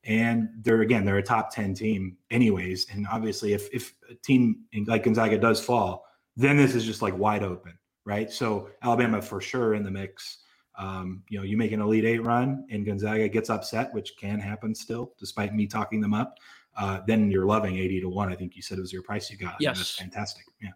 And 0.05 0.49
they're 0.61 0.81
again, 0.81 1.05
they're 1.05 1.17
a 1.17 1.23
top 1.23 1.53
10 1.53 1.73
team, 1.75 2.17
anyways. 2.31 2.87
And 2.91 3.05
obviously, 3.11 3.53
if 3.53 3.69
if 3.73 3.93
a 4.09 4.15
team 4.15 4.63
like 4.87 5.03
Gonzaga 5.03 5.37
does 5.37 5.63
fall, 5.63 6.05
then 6.35 6.57
this 6.57 6.75
is 6.75 6.85
just 6.85 7.01
like 7.01 7.17
wide 7.17 7.43
open, 7.43 7.77
right? 8.05 8.31
So 8.31 8.69
Alabama 8.81 9.21
for 9.21 9.41
sure 9.41 9.75
in 9.75 9.83
the 9.83 9.91
mix. 9.91 10.39
Um, 10.75 11.21
you 11.29 11.37
know, 11.37 11.43
you 11.43 11.55
make 11.55 11.71
an 11.71 11.81
Elite 11.81 12.03
Eight 12.03 12.23
run 12.23 12.65
and 12.71 12.85
Gonzaga 12.85 13.29
gets 13.29 13.51
upset, 13.51 13.93
which 13.93 14.17
can 14.17 14.39
happen 14.39 14.73
still, 14.73 15.13
despite 15.19 15.53
me 15.53 15.67
talking 15.67 16.01
them 16.01 16.15
up. 16.15 16.39
Uh, 16.75 16.99
then 17.07 17.29
you're 17.29 17.45
loving 17.45 17.77
80 17.77 18.01
to 18.01 18.09
one. 18.09 18.31
I 18.31 18.35
think 18.35 18.55
you 18.55 18.61
said 18.61 18.77
it 18.77 18.81
was 18.81 18.93
your 18.93 19.03
price 19.03 19.29
you 19.29 19.37
got. 19.37 19.55
Yes. 19.59 19.77
that's 19.77 19.95
fantastic. 19.95 20.45
Yeah. 20.61 20.69